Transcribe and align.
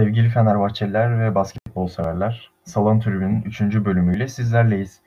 Sevgili 0.00 0.28
Fenerbahçeliler 0.28 1.20
ve 1.20 1.34
basketbol 1.34 1.88
severler, 1.88 2.50
Salon 2.64 3.00
Tribün'ün 3.00 3.42
3. 3.42 3.60
bölümüyle 3.60 4.28
sizlerleyiz. 4.28 5.00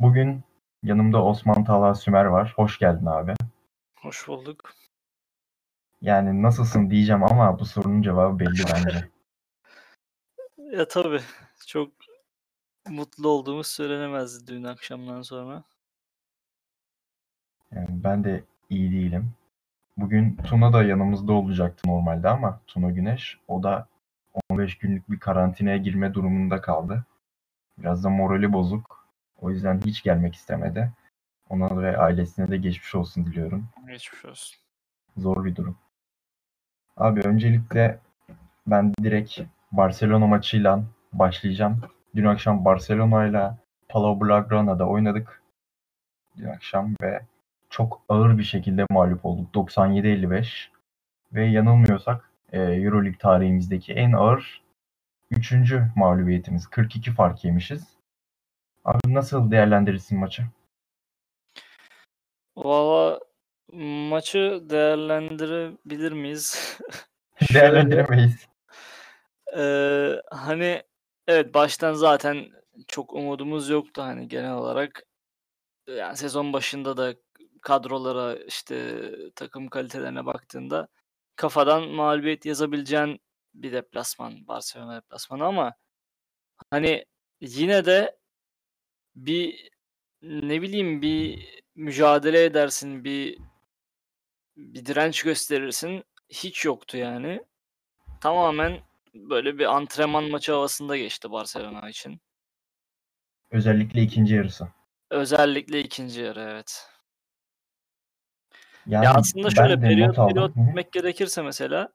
Bugün 0.00 0.44
yanımda 0.82 1.24
Osman 1.24 1.64
Talha 1.64 1.94
Sümer 1.94 2.24
var. 2.24 2.52
Hoş 2.56 2.78
geldin 2.78 3.06
abi. 3.06 3.34
Hoş 4.00 4.28
bulduk. 4.28 4.72
Yani 6.02 6.42
nasılsın 6.42 6.90
diyeceğim 6.90 7.24
ama 7.24 7.58
bu 7.58 7.64
sorunun 7.64 8.02
cevabı 8.02 8.38
belli 8.38 8.62
bence. 8.74 9.08
Ya 10.72 10.88
tabii 10.88 11.20
çok 11.66 11.92
mutlu 12.88 13.28
olduğumuz 13.28 13.66
söylenemezdi 13.66 14.46
dün 14.46 14.64
akşamdan 14.64 15.22
sonra. 15.22 15.62
Yani 17.72 17.88
ben 17.90 18.24
de 18.24 18.44
iyi 18.70 18.92
değilim. 18.92 19.30
Bugün 19.96 20.36
Tuna 20.36 20.72
da 20.72 20.82
yanımızda 20.82 21.32
olacaktı 21.32 21.88
normalde 21.88 22.28
ama 22.28 22.60
Tuna 22.66 22.90
Güneş 22.90 23.38
o 23.48 23.62
da 23.62 23.88
15 24.58 24.78
günlük 24.78 25.10
bir 25.10 25.20
karantinaya 25.20 25.76
girme 25.76 26.14
durumunda 26.14 26.60
kaldı. 26.60 27.04
Biraz 27.78 28.04
da 28.04 28.08
morali 28.08 28.52
bozuk. 28.52 29.08
O 29.40 29.50
yüzden 29.50 29.80
hiç 29.80 30.02
gelmek 30.02 30.34
istemedi. 30.34 30.92
Ona 31.48 31.82
ve 31.82 31.98
ailesine 31.98 32.50
de 32.50 32.56
geçmiş 32.56 32.94
olsun 32.94 33.26
diliyorum. 33.26 33.68
Geçmiş 33.88 34.24
olsun. 34.24 34.58
Zor 35.16 35.44
bir 35.44 35.56
durum. 35.56 35.76
Abi 36.96 37.20
öncelikle 37.20 37.98
ben 38.66 38.94
direkt 39.02 39.40
Barcelona 39.72 40.26
maçıyla 40.26 40.82
başlayacağım. 41.12 41.80
Dün 42.14 42.24
akşam 42.24 42.64
Barcelona 42.64 43.26
ile 43.26 43.50
Palau 43.88 44.20
Blaugrana'da 44.20 44.88
oynadık. 44.88 45.42
Dün 46.36 46.48
akşam 46.48 46.94
ve 47.02 47.20
çok 47.70 48.02
ağır 48.08 48.38
bir 48.38 48.44
şekilde 48.44 48.86
mağlup 48.90 49.24
olduk. 49.24 49.54
97-55 49.54 50.68
ve 51.32 51.46
yanılmıyorsak 51.46 52.27
e, 52.52 52.60
Euroleague 52.60 53.18
tarihimizdeki 53.18 53.92
en 53.92 54.12
ağır 54.12 54.62
3. 55.30 55.52
mağlubiyetimiz. 55.96 56.66
42 56.66 57.12
fark 57.12 57.44
yemişiz. 57.44 57.86
Abi 58.84 59.14
nasıl 59.14 59.50
değerlendirirsin 59.50 60.18
maçı? 60.18 60.42
Valla 62.56 63.20
maçı 64.10 64.60
değerlendirebilir 64.70 66.12
miyiz? 66.12 66.78
Değerlendiremeyiz. 67.54 68.48
Eee, 69.56 70.22
hani 70.30 70.82
evet 71.26 71.54
baştan 71.54 71.92
zaten 71.92 72.46
çok 72.88 73.14
umudumuz 73.14 73.68
yoktu 73.68 74.02
hani 74.02 74.28
genel 74.28 74.52
olarak. 74.54 75.02
Yani 75.88 76.16
sezon 76.16 76.52
başında 76.52 76.96
da 76.96 77.14
kadrolara 77.62 78.36
işte 78.36 79.00
takım 79.34 79.68
kalitelerine 79.68 80.26
baktığında 80.26 80.88
kafadan 81.38 81.88
mağlubiyet 81.88 82.46
yazabileceğin 82.46 83.20
bir 83.54 83.72
deplasman 83.72 84.48
Barcelona 84.48 84.96
deplasmanı 84.96 85.44
ama 85.44 85.74
hani 86.70 87.04
yine 87.40 87.84
de 87.86 88.18
bir 89.16 89.70
ne 90.22 90.62
bileyim 90.62 91.02
bir 91.02 91.48
mücadele 91.74 92.44
edersin, 92.44 93.04
bir 93.04 93.38
bir 94.56 94.86
direnç 94.86 95.22
gösterirsin. 95.22 96.04
Hiç 96.28 96.64
yoktu 96.64 96.96
yani. 96.96 97.42
Tamamen 98.20 98.80
böyle 99.14 99.58
bir 99.58 99.76
antrenman 99.76 100.24
maçı 100.24 100.52
havasında 100.52 100.96
geçti 100.96 101.30
Barcelona 101.30 101.88
için. 101.88 102.20
Özellikle 103.50 104.02
ikinci 104.02 104.34
yarısı. 104.34 104.68
Özellikle 105.10 105.80
ikinci 105.80 106.20
yarı 106.20 106.40
evet. 106.40 106.88
Yani 108.88 109.04
Ya 109.04 109.14
aslında 109.14 109.50
şöyle 109.50 109.80
periyot 109.80 110.16
periyot 110.16 110.54
gitmek 110.66 110.92
gerekirse 110.92 111.42
mesela 111.42 111.88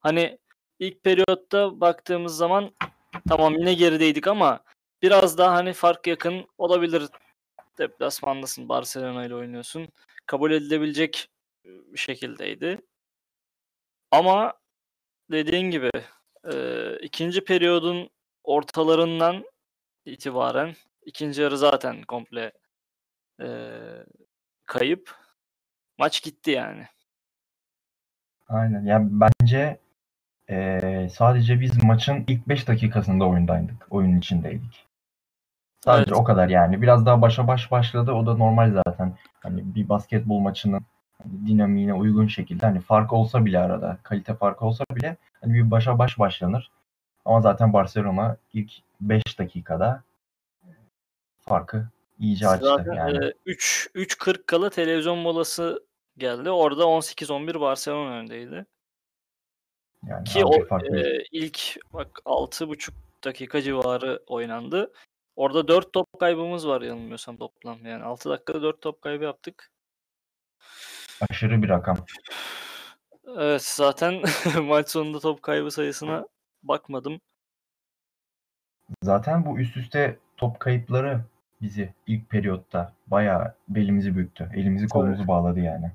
hani 0.00 0.38
ilk 0.78 1.04
periyotta 1.04 1.80
baktığımız 1.80 2.36
zaman 2.36 2.74
tamam 3.28 3.54
yine 3.54 3.74
gerideydik 3.74 4.26
ama 4.26 4.60
biraz 5.02 5.38
daha 5.38 5.54
hani 5.54 5.72
fark 5.72 6.06
yakın 6.06 6.46
olabilir. 6.58 7.02
Deplasmandasın, 7.78 8.68
Barcelona 8.68 9.24
ile 9.26 9.34
oynuyorsun. 9.34 9.88
Kabul 10.26 10.50
edilebilecek 10.50 11.28
bir 11.64 11.98
şekildeydi. 11.98 12.78
Ama 14.10 14.52
dediğin 15.30 15.70
gibi 15.70 15.90
eee, 16.52 16.98
ikinci 17.02 17.44
periyodun 17.44 18.10
ortalarından 18.44 19.44
itibaren 20.04 20.74
ikinci 21.06 21.42
yarı 21.42 21.58
zaten 21.58 22.02
komple 22.02 22.52
eee, 23.40 24.06
kayıp. 24.66 25.14
Maç 26.02 26.22
gitti 26.22 26.50
yani. 26.50 26.86
Aynen. 28.48 28.84
Yani 28.84 29.08
bence 29.10 29.78
eee, 30.48 31.08
sadece 31.14 31.60
biz 31.60 31.84
maçın 31.84 32.24
ilk 32.28 32.48
5 32.48 32.68
dakikasında 32.68 33.28
oyundaydık. 33.28 33.86
Oyunun 33.90 34.18
içindeydik. 34.18 34.86
Sadece 35.80 36.10
Evet. 36.10 36.20
o 36.20 36.24
kadar 36.24 36.48
yani. 36.48 36.82
Biraz 36.82 37.06
daha 37.06 37.22
başa 37.22 37.48
baş 37.48 37.70
başladı. 37.70 38.12
O 38.12 38.26
da 38.26 38.34
normal 38.36 38.72
zaten. 38.86 39.16
Hani 39.40 39.74
bir 39.74 39.88
basketbol 39.88 40.38
maçının 40.38 40.80
hani 41.22 41.46
dinamiğine 41.46 41.94
uygun 41.94 42.26
şekilde 42.26 42.66
hani 42.66 42.80
fark 42.80 43.12
olsa 43.12 43.44
bile 43.44 43.58
arada, 43.58 43.98
kalite 44.02 44.34
farkı 44.34 44.64
olsa 44.64 44.84
bile 44.94 45.16
hani 45.40 45.54
bir 45.54 45.70
başa 45.70 45.98
baş 45.98 46.18
başlanır. 46.18 46.70
Ama 47.24 47.40
zaten 47.40 47.72
Barcelona 47.72 48.36
ilk 48.52 48.72
5 49.00 49.38
dakikada 49.38 50.02
farkı 51.40 51.88
iyice 52.18 52.48
açtı 52.48 52.66
Zaten 52.66 52.92
yani. 52.92 53.24
eee, 53.24 53.34
3 53.46 53.90
3.40 53.94 54.46
kala 54.46 54.70
televizyon 54.70 55.18
molası 55.18 55.84
geldi. 56.16 56.50
Orada 56.50 56.82
18-11 56.82 57.60
Barcelona 57.60 58.10
öndeydi. 58.14 58.66
Yani 60.06 60.24
Ki 60.24 60.44
o 60.44 60.60
bir 60.60 60.66
fark 60.66 60.92
değil. 60.92 61.04
eee, 61.04 61.24
ilk 61.32 61.76
bak 61.92 62.20
6,5 62.24 62.94
dakika 63.24 63.62
civarı 63.62 64.22
oynandı. 64.26 64.92
Orada 65.36 65.68
4 65.68 65.92
top 65.92 66.06
kaybımız 66.20 66.68
var 66.68 66.82
yanılmıyorsam 66.82 67.36
toplam. 67.36 67.86
Yani 67.86 68.04
6 68.04 68.30
dakikada 68.30 68.62
4 68.62 68.80
top 68.80 69.02
kaybı 69.02 69.24
yaptık. 69.24 69.70
Aşırı 71.30 71.62
bir 71.62 71.68
rakam. 71.68 71.96
Evet 73.36 73.62
zaten 73.64 74.22
maç 74.62 74.88
sonunda 74.88 75.20
top 75.20 75.42
kaybı 75.42 75.70
sayısına 75.70 76.26
bakmadım. 76.62 77.20
Zaten 79.02 79.46
bu 79.46 79.58
üst 79.60 79.76
üste 79.76 80.18
top 80.36 80.60
kayıpları 80.60 81.20
bizi 81.60 81.94
ilk 82.06 82.30
periyotta 82.30 82.92
bayağı 83.06 83.54
belimizi 83.68 84.16
büktü. 84.16 84.50
Elimizi 84.54 84.88
kolumuzu 84.88 85.28
bağladı 85.28 85.60
yani. 85.60 85.92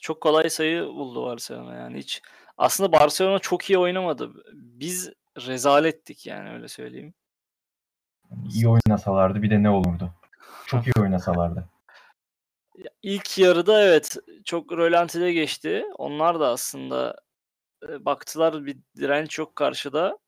Çok 0.00 0.20
kolay 0.20 0.50
sayı 0.50 0.86
buldu 0.86 1.26
Barcelona 1.26 1.74
yani 1.74 1.98
hiç. 1.98 2.22
Aslında 2.58 2.92
Barcelona 2.92 3.38
çok 3.38 3.70
iyi 3.70 3.78
oynamadı. 3.78 4.32
Biz 4.52 5.12
rezalettik 5.46 6.26
yani 6.26 6.50
öyle 6.50 6.68
söyleyeyim. 6.68 7.14
İyi 8.54 8.68
oynasalardı 8.68 9.42
bir 9.42 9.50
de 9.50 9.62
ne 9.62 9.70
olurdu? 9.70 10.10
Çok 10.66 10.86
iyi 10.86 10.92
oynasalardı. 11.00 11.68
İlk 13.02 13.38
yarıda 13.38 13.82
evet 13.82 14.16
çok 14.44 14.72
rölantide 14.72 15.32
geçti. 15.32 15.84
Onlar 15.98 16.40
da 16.40 16.48
aslında 16.48 17.16
e, 17.88 18.04
baktılar 18.04 18.66
bir 18.66 18.78
direnç 18.96 19.38
yok 19.38 19.56
karşıda. 19.56 20.18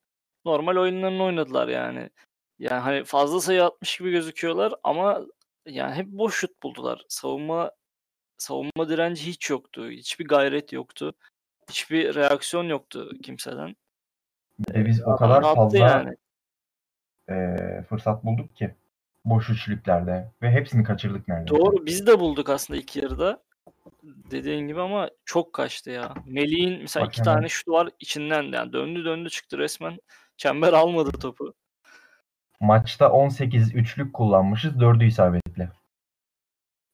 Normal 0.44 0.76
oyunlarını 0.76 1.24
oynadılar 1.24 1.68
yani. 1.68 2.10
Yani 2.58 2.80
hani 2.80 3.04
fazla 3.04 3.40
sayı 3.40 3.64
atmış 3.64 3.98
gibi 3.98 4.10
gözüküyorlar 4.10 4.74
ama 4.82 5.20
yani 5.66 5.94
hep 5.94 6.06
boş 6.06 6.34
şut 6.34 6.62
buldular. 6.62 7.04
Savunma 7.08 7.70
savunma 8.38 8.88
direnci 8.88 9.26
hiç 9.26 9.50
yoktu. 9.50 9.90
Hiçbir 9.90 10.28
gayret 10.28 10.72
yoktu. 10.72 11.14
Hiçbir 11.70 12.14
reaksiyon 12.14 12.64
yoktu 12.64 13.10
kimseden. 13.22 13.76
De 14.58 14.86
biz 14.86 15.02
o 15.02 15.04
Adam 15.04 15.16
kadar 15.18 15.42
rahattı 15.42 15.56
fazla 15.56 15.78
yani. 15.78 16.16
eee, 17.28 17.84
fırsat 17.88 18.24
bulduk 18.24 18.56
ki 18.56 18.74
boş 19.24 19.50
üçlüklerde 19.50 20.32
ve 20.42 20.50
hepsini 20.50 20.84
kaçırdık 20.84 21.28
neredeyse. 21.28 21.60
Doğru 21.60 21.86
biz 21.86 22.06
de 22.06 22.20
bulduk 22.20 22.48
aslında 22.48 22.80
ilk 22.80 22.96
yarıda. 22.96 23.42
Dediğin 24.02 24.68
gibi 24.68 24.80
ama 24.80 25.10
çok 25.24 25.52
kaçtı 25.52 25.90
ya. 25.90 26.14
Melih'in 26.26 26.80
mesela 26.80 27.06
Bak 27.06 27.12
iki 27.12 27.22
hemen 27.22 27.34
tane 27.34 27.48
şutu 27.48 27.72
var 27.72 27.88
içinden 28.00 28.42
yani 28.42 28.72
döndü 28.72 29.04
döndü 29.04 29.30
çıktı 29.30 29.58
resmen. 29.58 29.98
Çember 30.36 30.72
almadı 30.72 31.10
topu. 31.12 31.54
maçta 32.60 33.12
18 33.12 33.74
üçlük 33.74 34.12
kullanmışız. 34.14 34.76
4'ü 34.76 35.04
isabetli. 35.06 35.68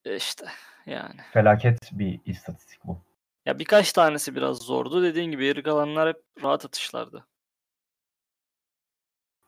E 0.05 0.17
işte 0.17 0.45
yani. 0.89 1.21
Felaket 1.33 1.79
bir 1.93 2.21
istatistik 2.25 2.81
bu. 2.85 2.99
Ya 3.47 3.59
birkaç 3.59 3.93
tanesi 3.93 4.37
biraz 4.37 4.59
zordu. 4.59 5.03
Dediğin 5.03 5.31
gibi 5.31 5.45
geri 5.45 5.63
kalanlar 5.63 6.09
hep 6.09 6.23
rahat 6.43 6.65
atışlardı. 6.65 7.27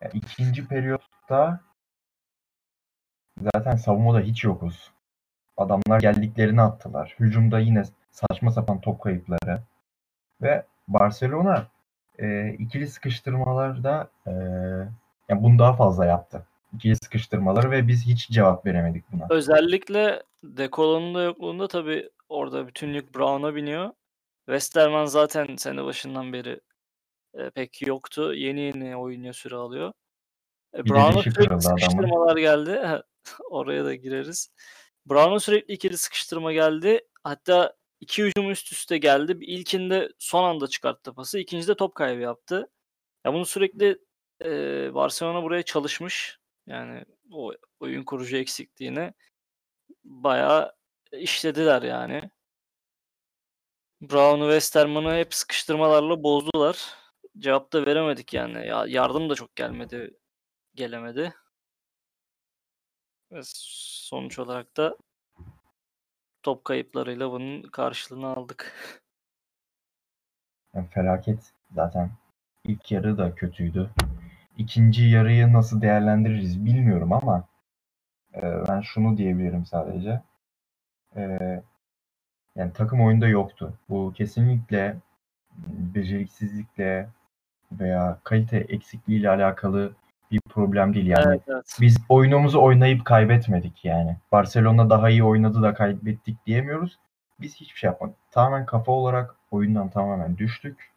Ya 0.00 0.10
ikinci 0.14 0.68
periyotta 0.68 1.60
zaten 3.54 3.76
savunmada 3.76 4.20
hiç 4.20 4.44
yokuz. 4.44 4.90
Adamlar 5.56 6.00
geldiklerini 6.00 6.62
attılar. 6.62 7.16
Hücumda 7.20 7.58
yine 7.58 7.82
saçma 8.10 8.50
sapan 8.50 8.80
top 8.80 9.02
kayıpları. 9.02 9.62
Ve 10.42 10.64
Barcelona 10.88 11.66
e, 12.18 12.48
ikili 12.58 12.88
sıkıştırmalarda 12.88 14.10
e, 14.26 14.30
yani 15.28 15.42
bunu 15.42 15.58
daha 15.58 15.76
fazla 15.76 16.04
yaptı. 16.06 16.46
İkili 16.74 16.96
sıkıştırmaları 16.96 17.70
ve 17.70 17.88
biz 17.88 18.06
hiç 18.06 18.30
cevap 18.30 18.66
veremedik 18.66 19.12
buna. 19.12 19.26
Özellikle 19.30 20.22
Dekolon'un 20.42 21.14
da 21.14 21.22
yokluğunda 21.22 21.68
tabii 21.68 22.10
orada 22.28 22.66
bütün 22.66 22.94
yük 22.94 23.14
Brown'a 23.14 23.54
biniyor. 23.54 23.92
Westerman 24.46 25.04
zaten 25.06 25.56
sene 25.56 25.84
başından 25.84 26.32
beri 26.32 26.60
e, 27.34 27.50
pek 27.50 27.82
yoktu. 27.86 28.34
Yeni 28.34 28.60
yeni 28.60 28.96
oyuna 28.96 29.32
süre 29.32 29.54
alıyor. 29.56 29.92
E, 30.74 30.84
Brown'a 30.88 31.22
sürekli 31.22 31.62
sıkıştırmalar 31.62 32.36
geldi. 32.36 33.02
Oraya 33.50 33.84
da 33.84 33.94
gireriz. 33.94 34.50
Brown'a 35.06 35.40
sürekli 35.40 35.74
ikili 35.74 35.98
sıkıştırma 35.98 36.52
geldi. 36.52 37.00
Hatta 37.24 37.76
iki 38.00 38.24
hücum 38.24 38.50
üst 38.50 38.72
üste 38.72 38.98
geldi. 38.98 39.38
İlkinde 39.40 40.08
son 40.18 40.44
anda 40.44 40.66
çıkarttı 40.68 41.14
pası. 41.14 41.38
İkincide 41.38 41.74
top 41.74 41.94
kaybı 41.94 42.20
yaptı. 42.20 42.70
Ya 43.26 43.34
bunu 43.34 43.46
sürekli 43.46 43.98
e, 44.44 44.50
Barcelona 44.94 45.42
buraya 45.42 45.62
çalışmış. 45.62 46.38
Yani 46.66 47.04
o 47.32 47.52
oyun 47.80 48.04
kurucu 48.04 48.36
eksikliğini 48.36 49.12
bayağı 50.04 50.72
işlediler 51.12 51.82
yani. 51.82 52.30
Brown'u 54.00 54.44
Westerman'ı 54.44 55.14
hep 55.14 55.34
sıkıştırmalarla 55.34 56.22
bozdular. 56.22 56.94
Cevap 57.38 57.72
da 57.72 57.86
veremedik 57.86 58.34
yani. 58.34 58.66
Ya 58.66 58.84
yardım 58.88 59.30
da 59.30 59.34
çok 59.34 59.56
gelmedi. 59.56 60.18
Gelemedi. 60.74 61.34
Ve 63.32 63.40
sonuç 63.44 64.38
olarak 64.38 64.76
da 64.76 64.96
top 66.42 66.64
kayıplarıyla 66.64 67.30
bunun 67.30 67.62
karşılığını 67.62 68.26
aldık. 68.26 68.74
Yani 70.74 70.88
felaket 70.88 71.52
zaten. 71.74 72.10
İlk 72.64 72.92
yarı 72.92 73.18
da 73.18 73.34
kötüydü. 73.34 73.90
İkinci 74.56 75.04
yarıyı 75.04 75.52
nasıl 75.52 75.82
değerlendiririz 75.82 76.64
bilmiyorum 76.64 77.12
ama 77.12 77.48
e, 78.34 78.42
ben 78.68 78.80
şunu 78.80 79.16
diyebilirim 79.16 79.66
sadece. 79.66 80.22
E, 81.16 81.22
yani 82.56 82.72
takım 82.72 83.00
oyunda 83.00 83.28
yoktu. 83.28 83.74
Bu 83.88 84.12
kesinlikle 84.16 84.96
beceriksizlikle 85.94 87.08
veya 87.72 88.18
kalite 88.24 88.56
eksikliğiyle 88.56 89.30
alakalı 89.30 89.92
bir 90.30 90.40
problem 90.40 90.94
değil. 90.94 91.06
Yani 91.06 91.24
Evet, 91.26 91.42
evet. 91.48 91.76
biz 91.80 91.96
oyunumuzu 92.08 92.62
oynayıp 92.62 93.04
kaybetmedik 93.04 93.84
yani. 93.84 94.16
Barcelona 94.32 94.90
daha 94.90 95.10
iyi 95.10 95.24
oynadı 95.24 95.62
da 95.62 95.74
kaybettik 95.74 96.46
diyemiyoruz. 96.46 96.98
Biz 97.40 97.56
hiçbir 97.56 97.78
şey 97.78 97.88
yapmadık. 97.88 98.16
Tamamen 98.30 98.66
kafa 98.66 98.92
olarak 98.92 99.36
oyundan 99.50 99.90
tamamen 99.90 100.38
düştük. 100.38 100.90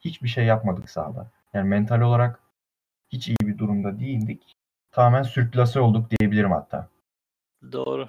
Hiçbir 0.00 0.28
şey 0.28 0.44
yapmadık 0.44 0.90
sahada. 0.90 1.30
Yani 1.54 1.68
mental 1.68 2.00
olarak 2.00 2.40
hiç 3.08 3.28
iyi 3.28 3.36
bir 3.42 3.58
durumda 3.58 4.00
değildik. 4.00 4.56
Tamamen 4.98 5.22
sürklase 5.22 5.80
olduk 5.80 6.10
diyebilirim 6.10 6.50
hatta. 6.50 6.88
Doğru. 7.72 8.08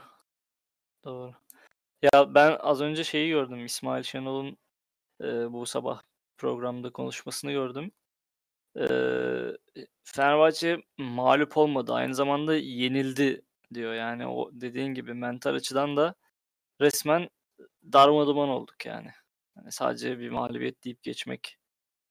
Doğru. 1.06 1.34
Ya 2.14 2.36
ben 2.36 2.58
az 2.60 2.82
önce 2.82 3.04
şeyi 3.04 3.30
gördüm. 3.30 3.66
İsmail 3.66 4.04
Şenol'un 4.04 4.58
e, 5.22 5.54
bu 5.54 5.66
sabah 5.66 6.02
programda 6.38 6.92
konuşmasını 6.92 7.52
gördüm. 7.52 7.92
E, 8.78 8.86
Fenerbahçe 10.04 10.78
mağlup 10.98 11.58
olmadı. 11.58 11.94
Aynı 11.94 12.16
zamanda 12.16 12.56
yenildi 12.56 13.42
diyor. 13.74 13.94
Yani 13.94 14.28
o 14.28 14.50
dediğin 14.54 14.94
gibi 14.94 15.14
mental 15.14 15.54
açıdan 15.54 15.98
da 15.98 16.16
resmen 16.82 17.30
darmaduman 17.84 18.50
olduk 18.50 18.86
yani. 18.86 19.12
yani 19.58 19.72
sadece 19.72 20.20
bir 20.20 20.30
mağlubiyet 20.30 20.84
deyip 20.84 21.04
geçmek 21.04 21.58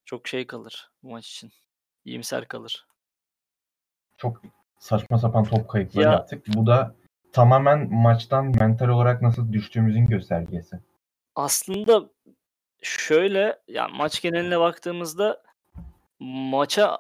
çok 0.05 0.29
şey 0.29 0.47
kalır 0.47 0.91
bu 1.03 1.11
maç 1.11 1.29
için. 1.29 1.53
İyimser 2.05 2.49
kalır. 2.49 2.87
Çok 4.17 4.43
saçma 4.79 5.19
sapan 5.19 5.45
top 5.45 5.69
kayıpları 5.69 6.05
Ya- 6.05 6.13
yaptık. 6.13 6.45
Bu 6.49 6.67
da 6.67 6.95
tamamen 7.33 7.95
maçtan 7.95 8.47
mental 8.47 8.89
olarak 8.89 9.23
nasıl 9.23 9.53
düştüğümüzün 9.53 10.07
göstergesi. 10.07 10.77
Aslında 11.35 12.11
şöyle 12.83 13.59
ya 13.69 13.89
maç 13.89 14.23
geneline 14.23 14.61
baktığımızda 14.61 15.43
maça 16.21 16.99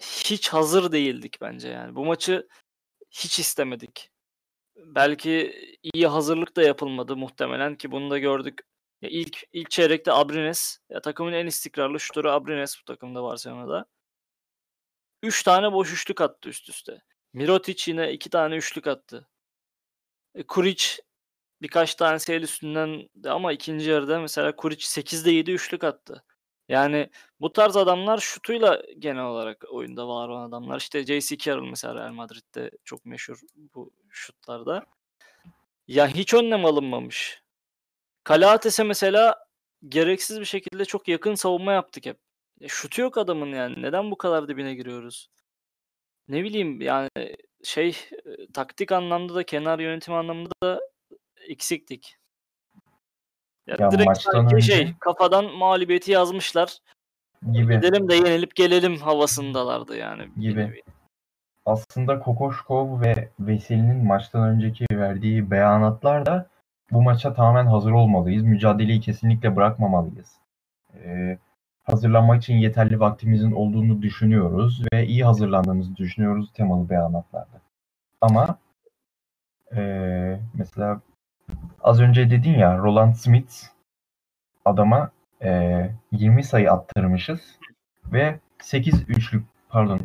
hiç 0.00 0.48
hazır 0.48 0.92
değildik 0.92 1.36
bence 1.40 1.68
yani. 1.68 1.94
Bu 1.94 2.04
maçı 2.04 2.48
hiç 3.10 3.38
istemedik. 3.38 4.10
Belki 4.76 5.54
iyi 5.82 6.06
hazırlık 6.06 6.56
da 6.56 6.62
yapılmadı 6.62 7.16
muhtemelen 7.16 7.74
ki 7.76 7.90
bunu 7.90 8.10
da 8.10 8.18
gördük. 8.18 8.60
Ya 9.02 9.08
ilk 9.10 9.38
ilk 9.52 9.70
çeyrekte 9.70 10.12
Abrines 10.12 10.78
ya 10.90 11.00
takımın 11.00 11.32
en 11.32 11.46
istikrarlı 11.46 12.00
şutörü 12.00 12.28
Abrines 12.28 12.80
bu 12.80 12.84
takımda 12.84 13.22
Barcelona'da. 13.22 13.86
3 15.22 15.42
tane 15.42 15.72
boş 15.72 15.92
üçlük 15.92 16.20
attı 16.20 16.48
üst 16.48 16.68
üste. 16.68 17.02
Mirotic 17.38 17.90
yine 17.90 18.12
2 18.12 18.30
tane 18.30 18.56
üçlük 18.56 18.86
attı. 18.86 19.28
E, 20.34 20.42
Kuric 20.42 20.84
birkaç 21.62 21.94
tanesi 21.94 22.32
el 22.32 22.42
üstünden 22.42 23.08
de 23.14 23.30
ama 23.30 23.52
ikinci 23.52 23.90
yarıda 23.90 24.20
mesela 24.20 24.56
Kuric 24.56 24.86
8'de 24.86 25.30
7 25.30 25.50
üçlük 25.52 25.84
attı. 25.84 26.24
Yani 26.68 27.10
bu 27.40 27.52
tarz 27.52 27.76
adamlar 27.76 28.18
şutuyla 28.18 28.82
genel 28.98 29.24
olarak 29.24 29.64
oyunda 29.70 30.08
var 30.08 30.28
olan 30.28 30.48
adamlar. 30.48 30.78
İşte 30.80 31.06
J.C. 31.06 31.38
Carroll 31.38 31.68
mesela 31.68 31.94
Real 31.94 32.12
Madrid'de 32.12 32.70
çok 32.84 33.04
meşhur 33.04 33.40
bu 33.74 33.90
şutlarda. 34.10 34.86
Ya 35.88 36.08
hiç 36.08 36.34
önlem 36.34 36.64
alınmamış. 36.64 37.42
Kalaates'e 38.24 38.82
mesela 38.82 39.46
gereksiz 39.88 40.40
bir 40.40 40.44
şekilde 40.44 40.84
çok 40.84 41.08
yakın 41.08 41.34
savunma 41.34 41.72
yaptık 41.72 42.06
hep. 42.06 42.18
E, 42.60 42.68
şutu 42.68 43.00
yok 43.00 43.18
adamın 43.18 43.52
yani. 43.52 43.82
Neden 43.82 44.10
bu 44.10 44.18
kadar 44.18 44.48
dibine 44.48 44.74
giriyoruz? 44.74 45.30
Ne 46.28 46.44
bileyim 46.44 46.80
yani 46.80 47.27
şey 47.68 47.96
taktik 48.54 48.92
anlamda 48.92 49.34
da 49.34 49.46
kenar 49.46 49.78
yönetim 49.78 50.14
anlamında 50.14 50.52
da 50.62 50.80
eksiktik. 51.48 52.16
Ya, 53.66 53.76
Ya 53.78 53.90
direkt 53.90 54.18
sanki 54.18 54.54
önce- 54.54 54.66
şey 54.66 54.94
kafadan 55.00 55.44
mağlubiyeti 55.56 56.10
yazmışlar. 56.12 56.78
Gibi. 57.52 57.74
Gidelim 57.76 58.08
de 58.08 58.14
yenilip 58.14 58.54
gelelim 58.56 58.96
havasındalardı 58.96 59.96
yani. 59.96 60.28
Gibi. 60.40 60.82
aslında 61.66 62.20
Kokoşkov 62.20 63.00
ve 63.00 63.28
Veseli'nin 63.40 64.06
maçtan 64.06 64.48
önceki 64.48 64.86
verdiği 64.92 65.50
beyanatlar 65.50 66.26
da 66.26 66.46
bu 66.90 67.02
maça 67.02 67.34
tamamen 67.34 67.66
hazır 67.66 67.90
olmalıyız. 67.92 68.42
Mücadeleyi 68.42 69.00
kesinlikle 69.00 69.56
bırakmamalıyız. 69.56 70.32
Ee, 70.94 71.38
hazırlanmak 71.90 72.42
için 72.42 72.54
yeterli 72.54 73.00
vaktimizin 73.00 73.52
olduğunu 73.52 74.02
düşünüyoruz 74.02 74.82
ve 74.92 75.06
iyi 75.06 75.24
hazırlandığımızı 75.24 75.96
düşünüyoruz 75.96 76.52
temalı 76.52 76.90
beyanatlarda. 76.90 77.60
Ama 78.20 78.58
ee, 79.76 80.40
mesela 80.54 81.00
az 81.80 82.00
önce 82.00 82.30
dedin 82.30 82.58
ya 82.58 82.78
Roland 82.78 83.14
Smith 83.14 83.52
adama 84.64 85.10
ee, 85.42 85.90
20 86.12 86.44
sayı 86.44 86.72
attırmışız 86.72 87.40
ve 88.12 88.38
8 88.62 89.08
üçlük 89.08 89.44
pardon 89.68 90.00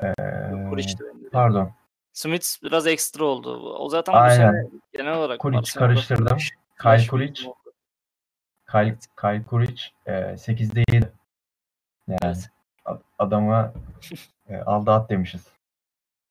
dediğim. 0.00 1.30
Pardon. 1.32 1.70
Smith 2.12 2.46
biraz 2.62 2.86
ekstra 2.86 3.24
oldu. 3.24 3.74
O 3.78 3.88
zaten 3.88 4.14
bu 4.14 4.18
Aynen. 4.18 4.36
sene 4.36 4.66
genel 4.92 5.18
olarak 5.18 5.44
Barcelona'da 5.44 5.78
karıştırdım. 5.78 6.38
Kyle 6.82 7.24
oldu. 7.24 7.54
Kyle, 8.70 8.98
Kyle 9.20 9.44
Kuric 9.44 9.82
e, 10.06 10.12
8'de 10.12 10.84
7. 10.92 11.12
Yani 12.08 12.18
Evet. 12.22 12.50
adama 13.18 13.72
e, 14.48 14.56
aldı 14.56 14.90
at 14.90 15.10
demişiz. 15.10 15.48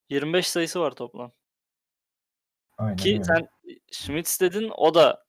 25 0.09 0.47
sayısı 0.47 0.79
var 0.81 0.91
toplam. 0.91 1.31
Aynen 2.77 2.95
Ki 2.95 3.13
öyle. 3.13 3.23
sen 3.23 3.49
Schmitz 3.91 4.41
dedin 4.41 4.71
o 4.77 4.93
da 4.93 5.25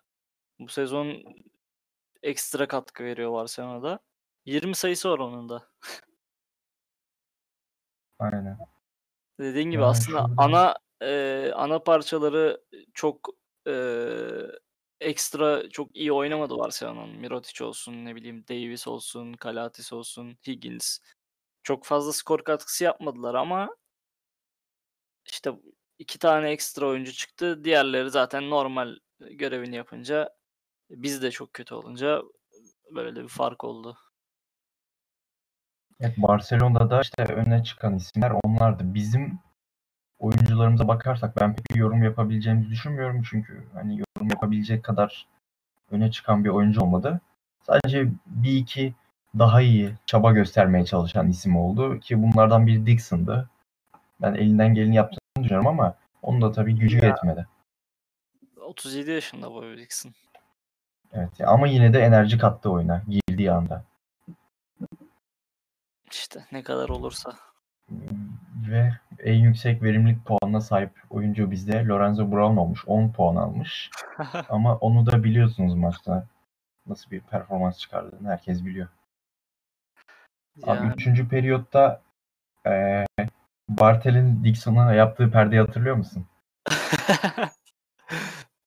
bu 0.58 0.68
sezon 0.68 1.22
ekstra 2.22 2.68
katkı 2.68 3.04
veriyor 3.04 3.32
Barcelona'da. 3.32 3.98
20 4.44 4.74
sayısı 4.74 5.10
var 5.10 5.18
onun 5.18 5.48
da. 5.48 5.68
Aynen. 8.18 8.58
Dediğin 9.40 9.70
gibi 9.70 9.82
Ya 9.82 9.88
aslında 9.88 10.26
ana 10.36 10.74
e, 11.02 11.50
ana 11.54 11.78
parçaları 11.78 12.64
çok 12.94 13.28
e, 13.66 13.72
ekstra 15.00 15.70
çok 15.70 15.96
iyi 15.96 16.12
oynamadı 16.12 16.58
Barcelona'nın. 16.58 17.16
Mirotic 17.16 17.64
olsun, 17.64 18.04
ne 18.04 18.14
bileyim 18.14 18.44
Davis 18.48 18.88
olsun, 18.88 19.32
Kalatis 19.32 19.92
olsun, 19.92 20.38
Higgins. 20.46 20.98
Çok 21.62 21.84
fazla 21.84 22.12
skor 22.12 22.44
katkısı 22.44 22.84
yapmadılar 22.84 23.34
ama 23.34 23.76
işte 25.24 25.50
iki 25.98 26.18
tane 26.18 26.50
ekstra 26.50 26.86
oyuncu 26.86 27.12
çıktı. 27.12 27.64
Diğerleri 27.64 28.10
zaten 28.10 28.50
normal 28.50 28.96
görevini 29.20 29.76
yapınca 29.76 30.30
biz 30.90 31.22
de 31.22 31.30
çok 31.30 31.52
kötü 31.52 31.74
olunca 31.74 32.22
böyle 32.90 33.22
bir 33.22 33.28
fark 33.28 33.64
oldu. 33.64 33.98
Evet, 36.00 36.14
Barcelona'da 36.18 37.00
işte 37.00 37.24
öne 37.24 37.64
çıkan 37.64 37.96
isimler 37.96 38.32
onlardı. 38.44 38.94
Bizim 38.94 39.38
oyuncularımıza 40.18 40.88
bakarsak 40.88 41.36
ben 41.40 41.54
pek 41.56 41.70
bir 41.70 41.76
yorum 41.76 42.02
yapabileceğimizi 42.02 42.70
düşünmüyorum. 42.70 43.22
Çünkü 43.30 43.64
hani 43.74 43.98
yorum 43.98 44.28
yapabilecek 44.30 44.84
kadar 44.84 45.26
öne 45.90 46.10
çıkan 46.10 46.44
bir 46.44 46.48
oyuncu 46.48 46.80
olmadı. 46.80 47.20
Sadece 47.62 48.08
bir 48.26 48.56
iki 48.56 48.94
daha 49.38 49.60
iyi 49.60 49.94
çaba 50.06 50.32
göstermeye 50.32 50.84
çalışan 50.84 51.28
isim 51.28 51.56
oldu 51.56 52.00
ki 52.00 52.22
bunlardan 52.22 52.66
biri 52.66 52.86
Dixon'dı. 52.86 53.50
Ben 54.22 54.34
elinden 54.34 54.74
geleni 54.74 54.94
yaptığını 54.96 55.20
düşünüyorum 55.44 55.66
ama 55.66 55.94
onun 56.22 56.42
da 56.42 56.52
tabii 56.52 56.74
gücü 56.78 56.98
Ya. 56.98 57.06
yetmedi. 57.08 57.46
37 58.60 59.10
yaşında 59.10 59.50
Bobby 59.50 59.76
Dixon. 59.82 60.12
Evet 61.12 61.40
ama 61.40 61.66
yine 61.66 61.92
de 61.94 62.00
enerji 62.00 62.38
kattı 62.38 62.70
oyuna 62.70 63.02
girdiği 63.08 63.52
anda. 63.52 63.84
işte 66.10 66.44
ne 66.52 66.62
kadar 66.62 66.88
olursa. 66.88 67.32
Ve 68.68 68.92
en 69.24 69.34
yüksek 69.34 69.82
verimlilik 69.82 70.24
puanına 70.24 70.60
sahip 70.60 70.90
oyuncu 71.10 71.50
bizde 71.50 71.86
Lorenzo 71.86 72.32
Brown 72.32 72.56
olmuş. 72.56 72.84
10 72.86 73.12
puan 73.12 73.36
almış. 73.36 73.90
Ama 74.48 74.76
onu 74.76 75.06
da 75.06 75.24
biliyorsunuz 75.24 75.74
maçta 75.74 76.26
nasıl 76.86 77.10
bir 77.10 77.20
performans 77.20 77.78
çıkardığını 77.78 78.28
herkes 78.28 78.64
biliyor. 78.64 78.88
Abi 80.62 80.86
Yani 80.86 80.92
3. 80.96 81.28
periyotta 81.28 82.02
eee 82.66 83.06
Bartel'in 83.68 84.44
Dixon'a 84.44 84.94
yaptığı 84.94 85.30
perdeyi 85.30 85.60
hatırlıyor 85.60 85.96
musun? 85.96 86.26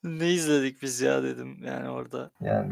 ne 0.04 0.30
izledik 0.30 0.82
biz 0.82 1.02
ya 1.02 1.24
dedim 1.24 1.58
yani 1.66 1.90
orada. 1.90 2.32
Yani 2.42 2.72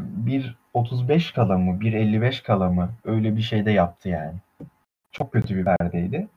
1.35 0.74 1.34
kala 1.34 1.58
mı 1.58 1.80
1.55 1.80 2.42
kala 2.42 2.70
mı 2.70 2.90
öyle 3.04 3.36
bir 3.36 3.42
şey 3.42 3.66
de 3.66 3.70
yaptı 3.70 4.08
yani. 4.08 4.34
Çok 5.12 5.32
kötü 5.32 5.56
bir 5.56 5.64
perdeydi. 5.64 6.28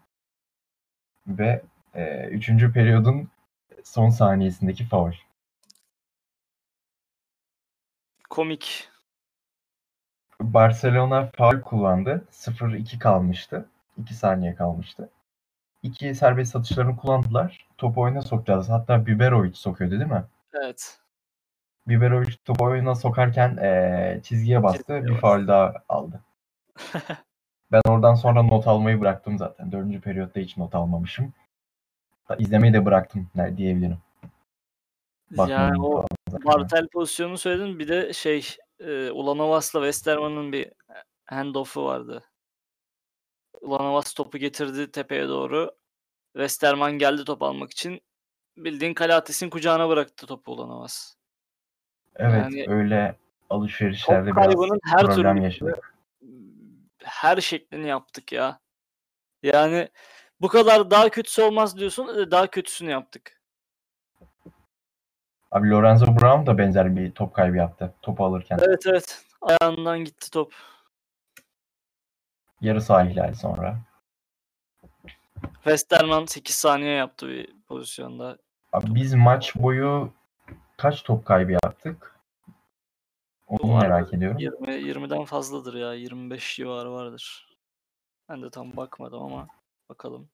Ve 1.27 1.61
eee 1.95 2.29
3. 2.31 2.71
periyodun 2.73 3.29
son 3.83 4.09
saniyesindeki 4.09 4.85
faul. 4.85 5.11
Komik. 8.29 8.89
Barcelona 10.41 11.29
faul 11.37 11.61
kullandı. 11.61 12.25
0-2 12.31 12.99
kalmıştı. 12.99 13.65
2 13.97 14.13
saniye 14.13 14.55
kalmıştı. 14.55 15.09
İki 15.83 16.15
serbest 16.15 16.55
atışlarını 16.55 16.95
kullandılar. 16.97 17.67
Topu 17.77 18.01
oyuna 18.01 18.21
sokacağız. 18.21 18.69
Hatta 18.69 19.05
Biberovic 19.05 19.53
sokuyordu 19.53 19.99
değil 19.99 20.11
mi? 20.11 20.23
Evet. 20.53 20.99
Biberovic 21.87 22.35
topu 22.45 22.65
oyuna 22.65 22.95
sokarken 22.95 23.57
eee, 23.57 24.21
çizgiye 24.23 24.63
bastı. 24.63 24.77
Çizgiye 24.79 25.03
bir 25.03 25.09
bastı. 25.09 25.21
faul 25.21 25.47
daha 25.47 25.73
aldı. 25.89 26.21
Ben 27.71 27.81
oradan 27.89 28.15
sonra 28.15 28.43
not 28.43 28.67
almayı 28.67 29.01
bıraktım 29.01 29.37
zaten. 29.37 29.71
Dördüncü 29.71 30.01
periyotta 30.01 30.39
hiç 30.39 30.57
not 30.57 30.75
almamışım. 30.75 31.33
Hatta 32.23 32.43
İzlemeyi 32.43 32.73
de 32.73 32.85
bıraktım 32.85 33.29
diyebilirim. 33.57 33.97
Bakmadım 35.31 35.51
Yani 35.51 35.81
o. 35.81 36.05
Bartel 36.45 36.87
pozisyonunu 36.87 37.37
söyledin. 37.37 37.79
Bir 37.79 37.87
de 37.87 38.13
şey 38.13 38.55
e, 38.79 39.11
Ulanovas'la 39.11 39.79
Westerman'ın 39.79 40.51
bir 40.51 40.71
handoff'u 41.25 41.85
vardı. 41.85 42.23
Ulanovas 43.61 44.13
topu 44.13 44.37
getirdi 44.37 44.91
tepeye 44.91 45.27
doğru. 45.27 45.71
Westerman 46.33 46.91
geldi 46.91 47.25
top 47.25 47.43
almak 47.43 47.71
için. 47.71 48.01
Bildiğin 48.57 48.93
Kalates'in 48.93 49.49
kucağına 49.49 49.89
bıraktı 49.89 50.27
topu 50.27 50.51
Ulanovas. 50.51 51.15
Evet 52.15 52.43
Yani 52.43 52.65
öyle 52.67 53.15
alışverişlerde 53.49 54.29
top 54.29 54.37
biraz 54.37 54.45
kaybının 54.45 54.79
her 54.83 55.05
problem 55.05 55.35
türlü 55.35 55.43
yaşadık. 55.43 55.90
Her 57.03 57.37
şeklini 57.41 57.87
yaptık 57.87 58.31
ya. 58.31 58.59
Yani 59.43 59.89
bu 60.41 60.47
kadar 60.47 60.91
daha 60.91 61.09
kötüsü 61.09 61.41
olmaz 61.41 61.77
diyorsun. 61.77 62.07
e, 62.19 62.31
Daha 62.31 62.47
kötüsünü 62.47 62.91
yaptık. 62.91 63.41
Abi 65.51 65.69
Lorenzo 65.69 66.05
Brown 66.05 66.45
da 66.45 66.57
benzer 66.57 66.95
bir 66.95 67.11
top 67.11 67.33
kaybı 67.33 67.57
yaptı 67.57 67.93
topu 68.01 68.25
alırken. 68.25 68.59
Evet 68.61 68.83
evet. 68.87 69.25
Ayağından 69.41 69.99
gitti 69.99 70.31
top. 70.31 70.53
Yarı 72.61 72.81
saha 72.81 73.03
ihlali 73.03 73.35
sonra. 73.35 73.77
Westerman 75.53 76.25
8 76.25 76.55
saniye 76.55 76.93
yaptı 76.93 77.27
bir 77.27 77.53
pozisyonda. 77.67 78.37
Abi 78.73 78.95
biz 78.95 79.13
maç 79.13 79.55
boyu 79.55 80.13
kaç 80.77 81.03
top 81.03 81.25
kaybı 81.25 81.51
yaptık? 81.51 82.15
Onu 83.51 83.77
merak 83.77 84.13
ediyorum. 84.13 84.37
20 84.39 84.67
20'den 84.67 85.25
fazladır 85.25 85.73
ya. 85.73 85.93
25 85.93 86.55
civarı 86.55 86.91
vardır. 86.91 87.47
Ben 88.29 88.41
de 88.41 88.49
tam 88.49 88.77
bakmadım 88.77 89.23
ama 89.23 89.47
bakalım. 89.89 90.29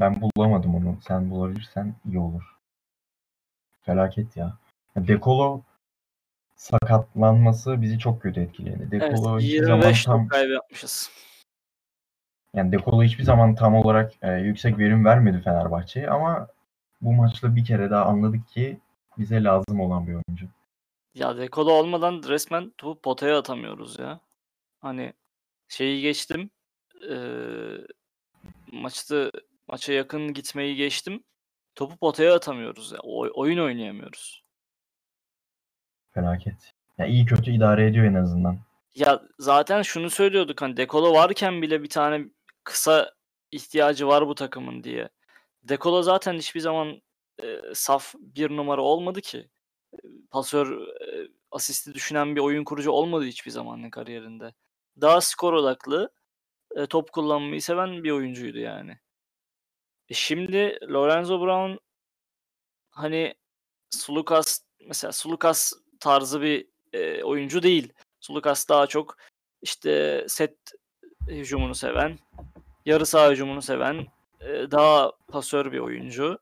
Ben 0.00 0.20
bulamadım 0.20 0.74
onu. 0.74 0.98
Sen 1.00 1.30
bulabilirsen 1.30 1.94
iyi 2.04 2.18
olur. 2.18 2.56
Felaket 3.82 4.36
ya. 4.36 4.58
Dekolo 4.96 5.62
sakatlanması 6.56 7.82
bizi 7.82 7.98
çok 7.98 8.22
kötü 8.22 8.40
etkiledi. 8.40 8.88
Evet, 8.92 8.92
Dekolo 9.12 9.38
hiçbir 9.38 9.64
zaman 9.64 9.76
25 9.76 10.04
tam 10.04 10.22
top 10.22 10.30
kaybı 10.30 10.52
yapmışız. 10.52 11.10
yani 12.54 12.72
Dekolo 12.72 13.02
hiçbir 13.02 13.24
zaman 13.24 13.54
tam 13.54 13.74
olarak 13.74 14.12
e, 14.22 14.32
yüksek 14.32 14.78
verim 14.78 15.04
vermedi 15.04 15.40
Fenerbahçe'ye 15.40 16.10
ama 16.10 16.48
bu 17.00 17.12
maçta 17.12 17.56
bir 17.56 17.64
kere 17.64 17.90
daha 17.90 18.04
anladık 18.04 18.48
ki 18.48 18.80
bize 19.18 19.44
lazım 19.44 19.80
olan 19.80 20.06
bir 20.06 20.12
oyuncu. 20.12 20.46
Ya 21.14 21.36
Dekolo 21.36 21.72
olmadan 21.72 22.22
resmen 22.28 22.70
topu 22.78 23.00
potaya 23.00 23.38
atamıyoruz 23.38 23.98
ya. 23.98 24.20
Hani 24.80 25.12
şeyi 25.68 26.02
geçtim. 26.02 26.50
eee, 27.02 27.86
maçta 28.72 29.30
maça 29.68 29.92
yakın 29.92 30.32
gitmeyi 30.34 30.76
geçtim. 30.76 31.24
Topu 31.74 31.96
potaya 31.96 32.34
atamıyoruz 32.34 32.92
ya. 32.92 32.98
Oy- 33.02 33.30
oyun 33.34 33.58
oynayamıyoruz. 33.58 34.44
Felaket. 36.14 36.74
Ya 36.98 37.06
iyi 37.06 37.26
kötü 37.26 37.50
idare 37.50 37.86
ediyor 37.86 38.04
en 38.06 38.14
azından. 38.14 38.58
Ya 38.94 39.22
zaten 39.38 39.82
şunu 39.82 40.10
söylüyorduk 40.10 40.62
hani 40.62 40.76
Dekolo 40.76 41.14
varken 41.14 41.62
bile 41.62 41.82
bir 41.82 41.88
tane 41.88 42.24
kısa 42.64 43.12
ihtiyacı 43.52 44.06
var 44.06 44.28
bu 44.28 44.34
takımın 44.34 44.84
diye. 44.84 45.08
Dekolo 45.62 46.02
zaten 46.02 46.34
hiçbir 46.34 46.60
zaman 46.60 47.02
e, 47.42 47.60
saf 47.74 48.14
bir 48.18 48.50
numara 48.50 48.82
olmadı 48.82 49.20
ki. 49.20 49.48
Pasör, 50.30 50.80
e, 51.00 51.28
asisti 51.50 51.94
düşünen 51.94 52.36
bir 52.36 52.40
oyun 52.40 52.64
kurucu 52.64 52.90
olmadı 52.90 53.24
hiçbir 53.24 53.50
zaman 53.50 53.90
kariyerinde. 53.90 54.54
Daha 55.00 55.20
skor 55.20 55.52
odaklı, 55.52 56.10
e, 56.76 56.86
top 56.86 57.12
kullanmayı 57.12 57.62
seven 57.62 58.04
bir 58.04 58.10
oyuncuydu 58.10 58.58
yani. 58.58 58.98
E 60.08 60.14
şimdi 60.14 60.78
Lorenzo 60.82 61.40
Brown 61.40 61.78
hani 62.90 63.34
Sulukas 63.90 64.60
mesela 64.86 65.12
Sulukas 65.12 65.72
tarzı 66.00 66.40
bir 66.40 66.68
e, 66.92 67.22
oyuncu 67.24 67.62
değil. 67.62 67.92
Sulukas 68.20 68.68
daha 68.68 68.86
çok 68.86 69.16
işte 69.62 70.24
set 70.28 70.56
hücumunu 71.28 71.74
seven, 71.74 72.18
yarı 72.86 73.06
saha 73.06 73.30
hücumunu 73.30 73.62
seven, 73.62 74.06
e, 74.40 74.70
daha 74.70 75.12
pasör 75.28 75.72
bir 75.72 75.78
oyuncu. 75.78 76.38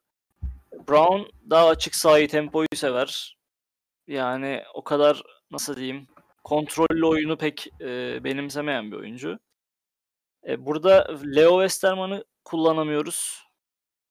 Brown 0.89 1.23
daha 1.51 1.69
açık 1.69 1.95
sahayı, 1.95 2.29
tempoyu 2.29 2.69
sever. 2.75 3.37
Yani 4.07 4.63
o 4.75 4.85
kadar 4.85 5.23
nasıl 5.51 5.77
diyeyim 5.77 6.07
kontrollü 6.45 7.07
oyunu 7.07 7.39
pek 7.39 7.69
e, 7.81 8.25
benimsemeyen 8.25 8.93
bir 8.93 8.97
oyuncu. 8.97 9.39
E, 10.49 10.67
burada 10.67 11.19
Leo 11.37 11.61
Westerman'ı 11.63 12.25
kullanamıyoruz. 12.45 13.45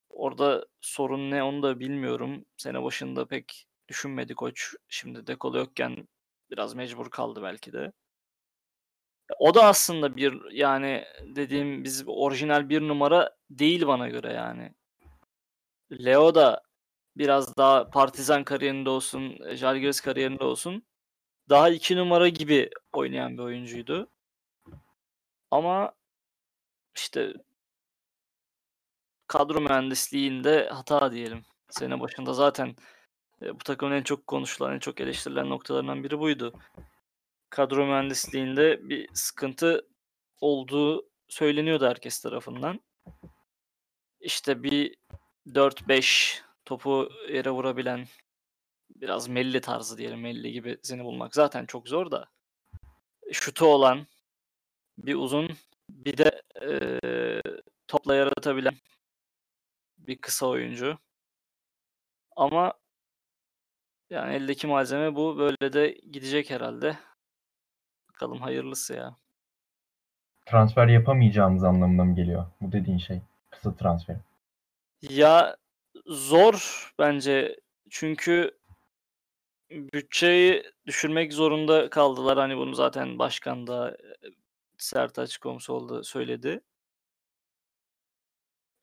Orada 0.10 0.66
sorun 0.82 1.32
ne 1.32 1.44
onu 1.44 1.64
da 1.64 1.80
bilmiyorum. 1.80 2.46
Sene 2.58 2.84
başında 2.84 3.28
pek 3.28 3.68
düşünmedi 3.88 4.36
koç. 4.36 4.76
Şimdi 4.88 5.28
Dekolo 5.28 5.58
yokken 5.58 6.08
biraz 6.52 6.74
mecbur 6.76 7.10
kaldı 7.10 7.44
belki 7.44 7.74
de. 7.74 7.92
O 9.40 9.54
da 9.54 9.66
aslında 9.66 10.16
bir 10.16 10.52
yani 10.52 11.06
dediğim 11.36 11.84
biz 11.84 12.04
orijinal 12.08 12.70
bir 12.70 12.82
numara 12.82 13.36
değil 13.50 13.88
bana 13.88 14.10
göre 14.10 14.34
yani. 14.34 14.74
Leo 16.06 16.36
da 16.36 16.62
biraz 17.18 17.58
daha 17.58 17.90
Partizan 17.90 18.44
kariyerinde 18.44 18.90
olsun, 18.90 19.38
Žalgiris 19.56 20.02
kariyerinde 20.02 20.44
olsun 20.44 20.84
daha 21.50 21.70
iki 21.70 21.98
numara 21.98 22.30
gibi 22.30 22.70
oynayan 22.94 23.38
bir 23.38 23.44
oyuncuydu. 23.44 24.10
Ama 25.52 25.94
işte 26.96 27.34
kadro 29.28 29.62
mühendisliğinde 29.62 30.70
hata 30.70 31.12
diyelim. 31.12 31.46
Sene 31.70 32.00
başında 32.00 32.34
zaten 32.34 32.76
e, 33.42 33.54
bu 33.54 33.58
takımın 33.58 33.94
en 33.94 34.04
çok 34.04 34.28
konuşulan, 34.28 34.74
en 34.74 34.80
çok 34.80 35.02
eleştirilen 35.02 35.50
noktalarından 35.50 36.04
biri 36.04 36.20
buydu. 36.20 36.54
Kadro 37.50 37.86
mühendisliğinde 37.86 38.90
bir 38.90 39.10
sıkıntı 39.14 39.88
olduğu 40.42 41.10
söyleniyordu 41.28 41.88
herkes 41.88 42.22
tarafından. 42.22 42.80
İşte 44.20 44.64
bir 44.64 44.96
4-5 45.48 46.42
topu 46.66 47.10
yere 47.30 47.50
vurabilen 47.50 48.06
biraz 48.96 49.28
Melli 49.28 49.62
tarzı 49.62 49.98
diyelim. 49.98 50.22
Melli 50.22 50.52
gibi 50.52 50.78
seni 50.84 51.04
bulmak 51.04 51.36
zaten 51.36 51.66
çok 51.66 51.88
zor 51.88 52.12
da. 52.12 52.28
Şutu 53.32 53.66
olan 53.66 54.08
bir 54.98 55.16
uzun 55.16 55.50
bir 55.90 56.18
de 56.18 56.42
eee, 56.62 57.42
topla 57.88 58.16
yaratabilen 58.16 58.76
bir 59.98 60.18
kısa 60.18 60.48
oyuncu. 60.48 60.98
Ama 62.36 62.74
yani 64.10 64.34
eldeki 64.36 64.68
malzeme 64.68 65.16
bu. 65.16 65.38
Böyle 65.38 65.74
de 65.74 65.88
gidecek 66.12 66.50
herhalde. 66.50 66.98
Bakalım 68.10 68.42
hayırlısı 68.42 68.94
ya. 68.94 69.16
Transfer 70.46 70.88
yapamayacağımız 70.88 71.64
anlamına 71.64 72.04
mı 72.04 72.16
geliyor 72.16 72.46
bu 72.62 72.72
dediğin 72.72 72.98
şey? 72.98 73.22
Kısa 73.50 73.76
transfer. 73.76 74.18
Ya 75.10 75.58
zor 76.08 76.92
bence. 77.00 77.56
Çünkü 77.90 78.52
bütçeyi 79.70 80.64
düşürmek 80.86 81.34
zorunda 81.34 81.90
kaldılar. 81.90 82.38
Hani 82.38 82.58
bunu 82.58 82.76
zaten 82.76 83.20
başkan 83.20 83.68
da 83.68 83.92
e, 83.92 83.98
Sertaç 84.78 85.38
Komsoğlu 85.38 86.04
söyledi. 86.04 86.62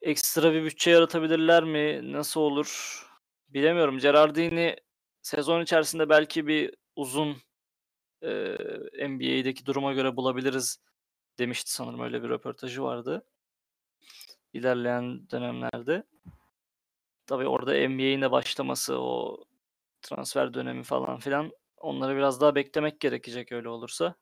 Ekstra 0.01 0.53
bir 0.53 0.63
bütçe 0.63 0.91
yaratabilirler 0.91 1.63
mi? 1.63 2.13
Nasıl 2.13 2.41
olur? 2.41 3.01
Bilemiyorum. 3.49 3.97
Gerardini 3.99 4.75
sezon 5.21 5.61
içerisinde 5.61 6.09
belki 6.09 6.47
bir 6.47 6.73
uzun 6.95 7.37
eee 8.23 8.57
NBA'deki 9.09 9.67
duruma 9.67 9.93
göre 9.93 10.15
bulabiliriz 10.17 10.77
demişti 11.39 11.73
sanırım. 11.73 12.01
Öyle 12.01 12.23
bir 12.23 12.29
röportajı 12.29 12.83
vardı. 12.83 13.25
İlerleyen 14.53 15.29
dönemlerde. 15.29 16.03
Tabii 17.25 17.47
orada 17.47 17.71
NBA'in 17.71 18.21
de 18.21 18.31
başlaması, 18.31 18.99
o 18.99 19.43
transfer 20.01 20.53
dönemi 20.53 20.83
falan 20.83 21.19
filan 21.19 21.51
onları 21.77 22.15
biraz 22.15 22.41
daha 22.41 22.55
beklemek 22.55 22.99
gerekecek 22.99 23.51
öyle 23.51 23.69
olursa. 23.69 24.15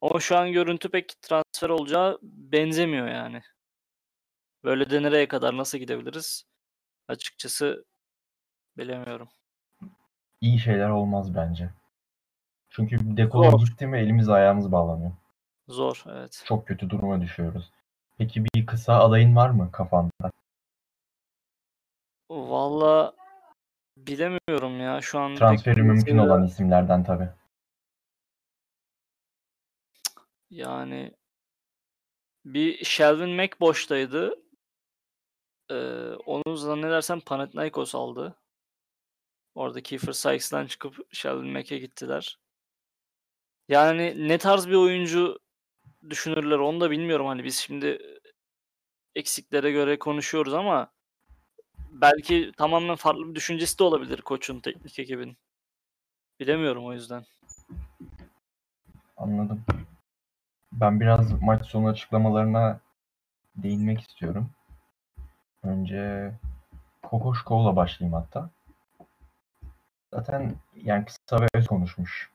Ama 0.00 0.20
şu 0.20 0.36
an 0.36 0.52
görüntü 0.52 0.88
pek 0.88 1.22
transfer 1.22 1.68
olacağı 1.68 2.18
benzemiyor 2.22 3.08
yani. 3.08 3.42
Böyle 4.64 4.90
de 4.90 5.02
nereye 5.02 5.28
kadar 5.28 5.56
nasıl 5.56 5.78
gidebiliriz? 5.78 6.44
Açıkçası 7.08 7.84
bilemiyorum. 8.78 9.28
İyi 10.40 10.58
şeyler 10.58 10.88
olmaz 10.88 11.34
bence. 11.34 11.70
Çünkü 12.70 13.16
Dekolo 13.16 13.58
gitti 13.58 13.86
mi 13.86 13.98
elimiz 13.98 14.28
ayağımız 14.28 14.72
bağlanıyor. 14.72 15.12
Zor, 15.68 16.04
evet. 16.08 16.42
Çok 16.46 16.66
kötü 16.66 16.90
duruma 16.90 17.20
düşüyoruz. 17.20 17.70
Peki 18.22 18.44
bir 18.44 18.66
kısa 18.66 19.00
adayın 19.00 19.36
var 19.36 19.50
mı 19.50 19.72
kafanda? 19.72 20.30
Valla 22.30 23.14
bilemiyorum 23.96 24.80
ya 24.80 25.00
şu 25.00 25.18
an 25.18 25.34
Transferi 25.34 25.82
mümkün 25.82 26.18
olan 26.18 26.46
isimlerden 26.46 27.04
tabii. 27.04 27.28
Yani 30.50 31.14
bir 32.44 32.84
Shelvin 32.84 33.30
Mack 33.30 33.60
boştaydı. 33.60 34.34
Ee, 35.70 35.74
onu 36.26 36.56
zannedersem 36.56 37.20
Panathinaikos 37.20 37.94
aldı. 37.94 38.36
Orada 39.54 39.82
Kiefer 39.82 40.12
Sykes'tan 40.12 40.66
çıkıp 40.66 40.96
Shelvin 41.10 41.52
Mack'e 41.52 41.78
gittiler. 41.78 42.38
Yani 43.68 44.28
ne 44.28 44.38
tarz 44.38 44.68
bir 44.68 44.74
oyuncu 44.74 45.41
düşünürler 46.10 46.58
onu 46.58 46.80
da 46.80 46.90
bilmiyorum. 46.90 47.26
Hani 47.26 47.44
biz 47.44 47.56
şimdi 47.56 47.98
eksiklere 49.14 49.72
göre 49.72 49.98
konuşuyoruz 49.98 50.54
ama 50.54 50.90
belki 51.90 52.52
tamamen 52.56 52.96
farklı 52.96 53.28
bir 53.28 53.34
düşüncesi 53.34 53.78
de 53.78 53.84
olabilir 53.84 54.20
koçun, 54.22 54.60
teknik 54.60 54.98
ekibin. 54.98 55.36
Bilemiyorum 56.40 56.86
o 56.86 56.92
yüzden. 56.92 57.24
Anladım. 59.16 59.64
Ben 60.72 61.00
biraz 61.00 61.42
maç 61.42 61.66
sonu 61.66 61.88
açıklamalarına 61.88 62.80
değinmek 63.56 64.00
istiyorum. 64.00 64.50
Önce 65.62 66.32
Kokoşkov'la 67.02 67.76
başlayayım 67.76 68.14
hatta. 68.14 68.50
Zaten 70.14 70.54
yani 70.74 71.04
kısa 71.04 71.40
ve 71.40 71.46
öz 71.54 71.66
konuşmuş. 71.66 72.30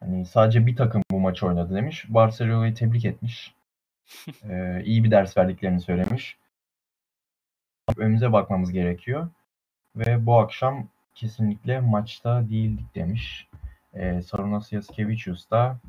Hani 0.00 0.26
sadece 0.26 0.66
bir 0.66 0.76
takım 0.76 1.02
bu 1.10 1.20
maçı 1.20 1.46
oynadı 1.46 1.74
demiş. 1.74 2.04
Barcelona'yı 2.08 2.74
tebrik 2.74 3.04
etmiş. 3.04 3.54
Ee, 4.48 4.82
iyi 4.84 5.04
bir 5.04 5.10
ders 5.10 5.36
verdiklerini 5.36 5.80
söylemiş. 5.80 6.38
Önümüze 7.96 8.32
bakmamız 8.32 8.72
gerekiyor. 8.72 9.28
Ve 9.96 10.26
bu 10.26 10.38
akşam 10.38 10.88
kesinlikle 11.14 11.80
maçta 11.80 12.48
değildik 12.48 12.94
demiş. 12.94 13.48
Ee, 13.94 14.22
Sarunas 14.22 14.72
Yaskevicius 14.72 15.50
da 15.50 15.80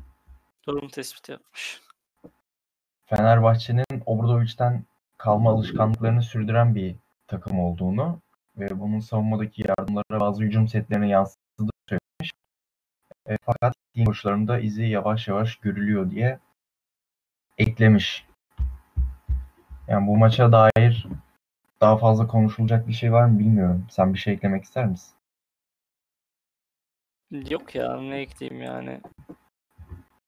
Durum 0.66 0.88
tespiti 0.88 1.32
yapmış. 1.32 1.80
Fenerbahçe'nin 3.06 4.02
Obradovic'den 4.06 4.84
kalma 5.18 5.50
alışkanlıklarını 5.50 6.22
sürdüren 6.22 6.74
bir 6.74 6.96
takım 7.26 7.60
olduğunu 7.60 8.20
ve 8.56 8.80
bunun 8.80 9.00
savunmadaki 9.00 9.64
yardımlara 9.68 10.20
bazı 10.20 10.42
hücum 10.42 10.68
setlerine 10.68 11.08
yansıttığını. 11.08 11.47
E, 13.28 13.36
fakat 13.42 13.74
team 13.94 14.06
koşularında 14.06 14.58
izi 14.58 14.82
yavaş 14.82 15.28
yavaş 15.28 15.56
görülüyor 15.56 16.10
diye 16.10 16.38
eklemiş. 17.58 18.26
Yani 19.88 20.06
bu 20.06 20.16
maça 20.16 20.52
dair 20.52 21.06
daha 21.80 21.96
fazla 21.96 22.26
konuşulacak 22.26 22.88
bir 22.88 22.92
şey 22.92 23.12
var 23.12 23.24
mı 23.24 23.38
bilmiyorum. 23.38 23.86
Sen 23.90 24.14
bir 24.14 24.18
şey 24.18 24.34
eklemek 24.34 24.64
ister 24.64 24.86
misin? 24.86 25.14
Yok 27.30 27.74
ya 27.74 28.00
ne 28.00 28.16
ekleyeyim 28.16 28.62
yani. 28.62 29.00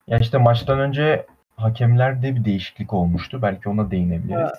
Ya 0.06 0.18
işte 0.18 0.38
maçtan 0.38 0.80
önce 0.80 1.26
hakemlerde 1.56 2.34
bir 2.34 2.44
değişiklik 2.44 2.92
olmuştu. 2.92 3.42
Belki 3.42 3.68
ona 3.68 3.90
değinebiliriz. 3.90 4.50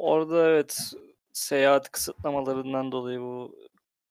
Orada 0.00 0.48
evet 0.48 0.92
seyahat 1.32 1.90
kısıtlamalarından 1.90 2.92
dolayı 2.92 3.20
bu 3.20 3.54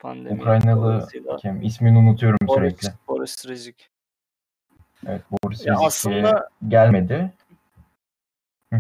pandemi 0.06 0.42
Ukraynalı 0.42 1.08
hakem 1.28 1.62
ismini 1.62 1.98
unutuyorum 1.98 2.38
Boris, 2.48 2.74
sürekli. 2.80 2.98
Boris 3.08 3.48
Rizik. 3.48 3.90
Evet 5.08 5.22
Boris 5.32 5.66
Ya 5.66 5.74
Rizik'e 5.74 5.86
aslında 5.88 6.50
gelmedi. 6.68 7.34
eee, 8.74 8.80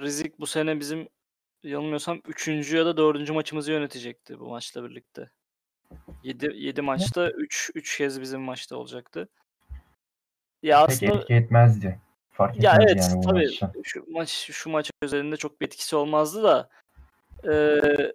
Rizik 0.00 0.40
bu 0.40 0.46
sene 0.46 0.80
bizim 0.80 1.08
yanılmıyorsam 1.62 2.20
3. 2.28 2.72
ya 2.76 2.86
da 2.86 2.96
4. 2.96 3.30
maçımızı 3.32 3.72
yönetecekti 3.72 4.40
bu 4.40 4.48
maçla 4.48 4.84
birlikte. 4.84 5.30
7 6.22 6.50
7 6.54 6.82
maçta 6.82 7.30
3 7.30 7.70
3 7.74 7.98
kez 7.98 8.20
bizim 8.20 8.40
maçta 8.40 8.76
olacaktı. 8.76 9.28
Ya 10.62 10.86
Pek 10.86 10.94
aslında 10.96 11.18
etki 11.18 11.34
etmezdi. 11.34 12.00
Fark 12.30 12.62
ya 12.62 12.72
etmez 12.72 12.86
evet 12.92 13.02
yani 13.12 13.24
tabii 13.24 13.38
maç 13.38 13.50
için. 13.52 13.68
şu 13.82 14.04
maç 14.12 14.30
şu 14.30 14.70
maç 14.70 14.90
özelinde 15.02 15.36
çok 15.36 15.60
bir 15.60 15.66
etkisi 15.66 15.96
olmazdı 15.96 16.42
da 16.42 16.68
ps- 17.42 18.12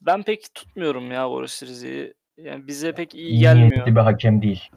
ben 0.00 0.22
pek 0.22 0.54
tutmuyorum 0.54 1.10
ya 1.12 1.30
Boris 1.30 1.62
Rizik'i. 1.62 2.14
Yani 2.36 2.66
bize 2.66 2.92
pek 2.94 3.14
iyi 3.14 3.28
İyi 3.28 3.38
gelmiyor. 3.38 3.70
niyetli 3.70 3.96
bir 3.96 4.00
hakem 4.00 4.42
değil. 4.42 4.70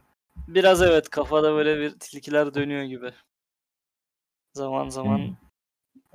Biraz 0.48 0.82
evet 0.82 1.10
kafada 1.10 1.54
böyle 1.54 1.80
bir 1.80 2.00
tilkiler 2.00 2.54
dönüyor 2.54 2.84
gibi. 2.84 3.12
Zaman 4.54 4.90
zaman 4.90 5.18
Hmm. 5.18 5.36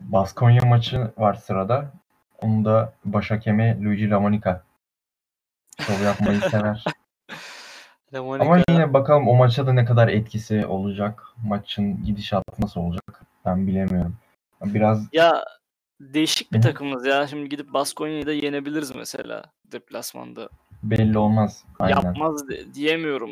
Baskonya 0.01 0.61
maçı 0.67 1.13
var 1.17 1.35
sırada. 1.35 1.93
Onu 2.43 2.65
da 2.65 2.93
baş 3.05 3.31
hakemi 3.31 3.85
Luigi 3.85 4.11
Lamonica. 4.11 4.63
Şov 5.81 6.03
yapmayı 6.05 6.41
sever. 6.51 6.85
Ama 8.15 8.59
yine 8.69 8.93
bakalım 8.95 9.29
o 9.29 9.35
maça 9.35 9.67
da 9.67 9.73
ne 9.73 9.85
kadar 9.85 10.09
etkisi 10.09 10.67
olacak. 10.67 11.23
Maçın 11.45 12.05
gidişatı 12.05 12.63
nasıl 12.63 12.81
olacak 12.81 13.23
ben 13.45 13.67
bilemiyorum. 13.67 14.17
Biraz 14.65 15.09
ya 15.13 15.45
değişik 16.01 16.53
bir 16.53 16.63
takımız 16.63 17.07
ya. 17.07 17.27
Şimdi 17.27 17.49
gidip 17.49 17.73
Baskonya'yı 17.73 18.27
da 18.27 18.33
yenebiliriz 18.33 18.95
mesela 18.95 19.53
deplasmanda. 19.65 20.49
belli 20.83 21.19
olmaz. 21.19 21.65
Aynen. 21.79 21.97
Yapmaz 21.97 22.49
de- 22.49 22.75
diyemiyorum. 22.75 23.31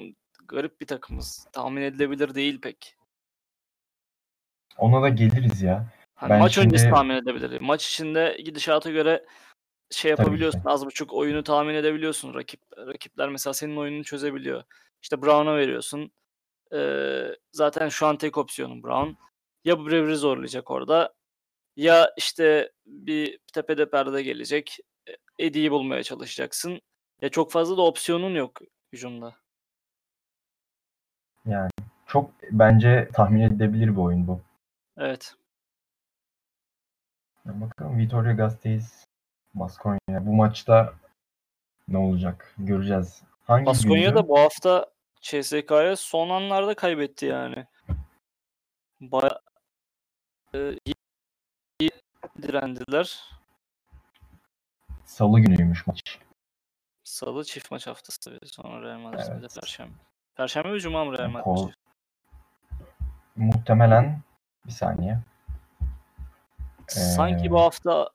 Garip 0.49 0.81
bir 0.81 0.87
takımız. 0.87 1.47
Tahmin 1.53 1.83
edilebilir 1.83 2.35
değil 2.35 2.61
pek. 2.61 2.97
Ona 4.79 5.03
da 5.03 5.09
geliriz 5.09 5.63
ya. 5.63 5.87
Hani 6.15 6.31
Ben 6.31 6.39
maç 6.39 6.59
öncesi 6.59 6.83
şimdi- 6.83 6.95
tahmin 6.95 7.15
edilebilir. 7.15 7.61
Maç 7.61 7.89
içinde 7.89 8.37
gidişata 8.45 8.91
göre 8.91 9.25
şey 9.91 10.15
Tabii 10.17 10.21
yapabiliyorsun. 10.23 10.63
Az 10.65 10.87
buçuk 10.87 11.13
oyunu 11.13 11.43
tahmin 11.43 11.75
edebiliyorsun. 11.75 12.35
Rakip 12.35 12.61
rakipler 12.77 13.29
mesela 13.29 13.55
senin 13.55 13.77
oyununu 13.77 14.05
çözebiliyor. 14.05 14.63
İşte 15.03 15.23
Brown'a 15.23 15.57
veriyorsun. 15.57 16.11
Ee, 16.75 17.27
zaten 17.53 17.89
şu 17.89 18.07
an 18.07 18.17
tek 18.17 18.39
opsiyonun 18.39 18.83
Brown. 18.83 19.11
Ya 19.65 19.79
Brewer'ı 19.79 20.17
zorlayacak 20.19 20.71
orada 20.71 21.15
ya 21.77 22.11
işte 22.17 22.73
bir 22.87 23.39
tepede 23.53 23.91
perde 23.91 24.23
gelecek. 24.23 24.79
e, 25.09 25.13
Eddie'yi 25.39 25.71
bulmaya 25.71 26.03
çalışacaksın. 26.03 26.81
Ya 27.21 27.29
çok 27.29 27.53
fazla 27.53 27.77
da 27.77 27.83
opsiyonun 27.83 28.35
yok 28.35 28.61
hücumda. 28.93 29.37
Yani 31.47 31.71
çok 32.07 32.31
bence 32.51 33.09
tahmin 33.13 33.41
edilebilir 33.41 33.89
bir 33.89 33.97
oyun 33.97 34.27
bu. 34.27 34.41
Evet. 34.97 35.35
Ya 37.47 37.61
bakalım 37.61 37.99
Vitória 37.99 38.33
Gasteiz 38.33 39.05
Baskonya. 39.55 39.99
Bu 40.09 40.35
maçta 40.35 40.95
ne 41.89 41.99
olacak? 41.99 42.55
Göreceğiz. 42.59 43.23
Hangi 43.45 43.67
Baskonya 43.67 44.15
da 44.15 44.29
bu 44.29 44.39
hafta 44.39 44.87
CSK'ya 45.21 45.97
son 45.97 46.29
anlarda 46.29 46.75
kaybetti 46.75 47.27
yani. 47.27 47.67
Baya 49.01 49.41
e, 50.55 50.79
direndiler. 52.43 53.21
Salı 55.05 55.41
günüymüş 55.41 55.87
maç. 55.87 56.19
Salı 57.05 57.45
çift 57.45 57.71
maç 57.71 57.87
haftası 57.87 58.39
sonra 58.47 58.83
Real 58.89 58.99
Madrid 58.99 59.19
bir 59.19 59.27
de 59.27 59.33
Evet. 59.41 59.55
Perşembe. 59.61 59.93
Perşembe 60.37 60.73
ve 60.73 60.81
Cuma 60.81 61.05
mı 61.05 61.19
Real 61.19 61.29
Madrid? 61.31 61.45
Kol- 61.45 61.71
Muhtemelen 63.37 64.21
bir 64.67 64.71
saniye. 64.73 65.19
Sanki 66.89 67.47
Ee, 67.47 67.51
bu 67.51 67.61
hafta 67.61 68.11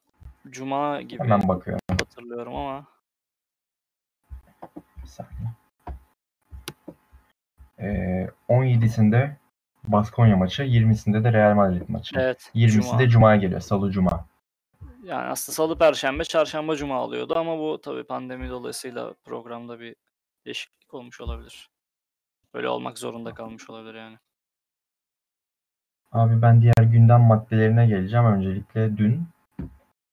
Cuma 0.50 1.02
gibi 1.02 1.24
Hemen 1.24 1.48
bakıyorum. 1.48 1.82
hatırlıyorum 1.90 2.56
ama 2.56 2.86
Bir 5.04 5.08
saniye. 5.08 5.50
Ee, 7.80 8.30
17'sinde 8.50 9.36
Baskonya 9.84 10.38
maçı, 10.38 10.64
20'sinde 10.64 11.24
de 11.24 11.34
Real 11.34 11.56
Madrid 11.56 11.90
maçı. 11.90 12.20
Evet. 12.20 12.52
20'si 12.56 12.82
Cuma. 12.82 13.00
de 13.00 13.10
Cuma'ya 13.10 13.36
geliyor. 13.36 13.62
Salı 13.62 13.92
Cuma. 13.92 14.26
Yani 15.04 15.28
aslında 15.28 15.56
salı, 15.56 15.78
perşembe, 15.78 16.24
çarşamba, 16.24 16.76
cuma 16.76 16.96
alıyordu 16.96 17.36
ama 17.38 17.58
bu 17.58 17.82
tabii 17.82 18.04
pandemi 18.04 18.50
dolayısıyla 18.50 19.14
programda 19.26 19.80
bir 19.80 19.96
değişiklik 20.46 20.94
olmuş 20.94 21.22
olabilir. 21.22 21.70
Böyle 22.54 22.70
olmak 22.70 22.98
zorunda 22.98 23.34
kalmış 23.34 23.70
olabilir 23.70 23.94
yani. 23.94 24.18
Abi 26.12 26.42
ben 26.42 26.62
diğer 26.62 26.84
gündem 26.92 27.22
maddelerine 27.22 27.88
geleceğim. 27.88 28.26
Öncelikle 28.26 28.98
dün 28.98 29.24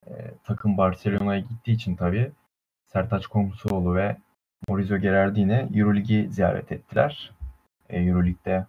e, 0.06 0.12
takım 0.44 0.76
Barcelona'ya 0.76 1.40
gittiği 1.40 1.72
için 1.72 1.96
tabii 1.96 2.32
Sertaç 2.86 3.26
Komsoğlu 3.26 3.94
ve 3.94 4.16
Maurizio 4.68 4.98
Gerardini 4.98 5.68
Euroligi 5.74 6.28
ziyaret 6.30 6.72
ettiler. 6.72 7.32
E, 7.88 8.00
Euroleague'de 8.00 8.66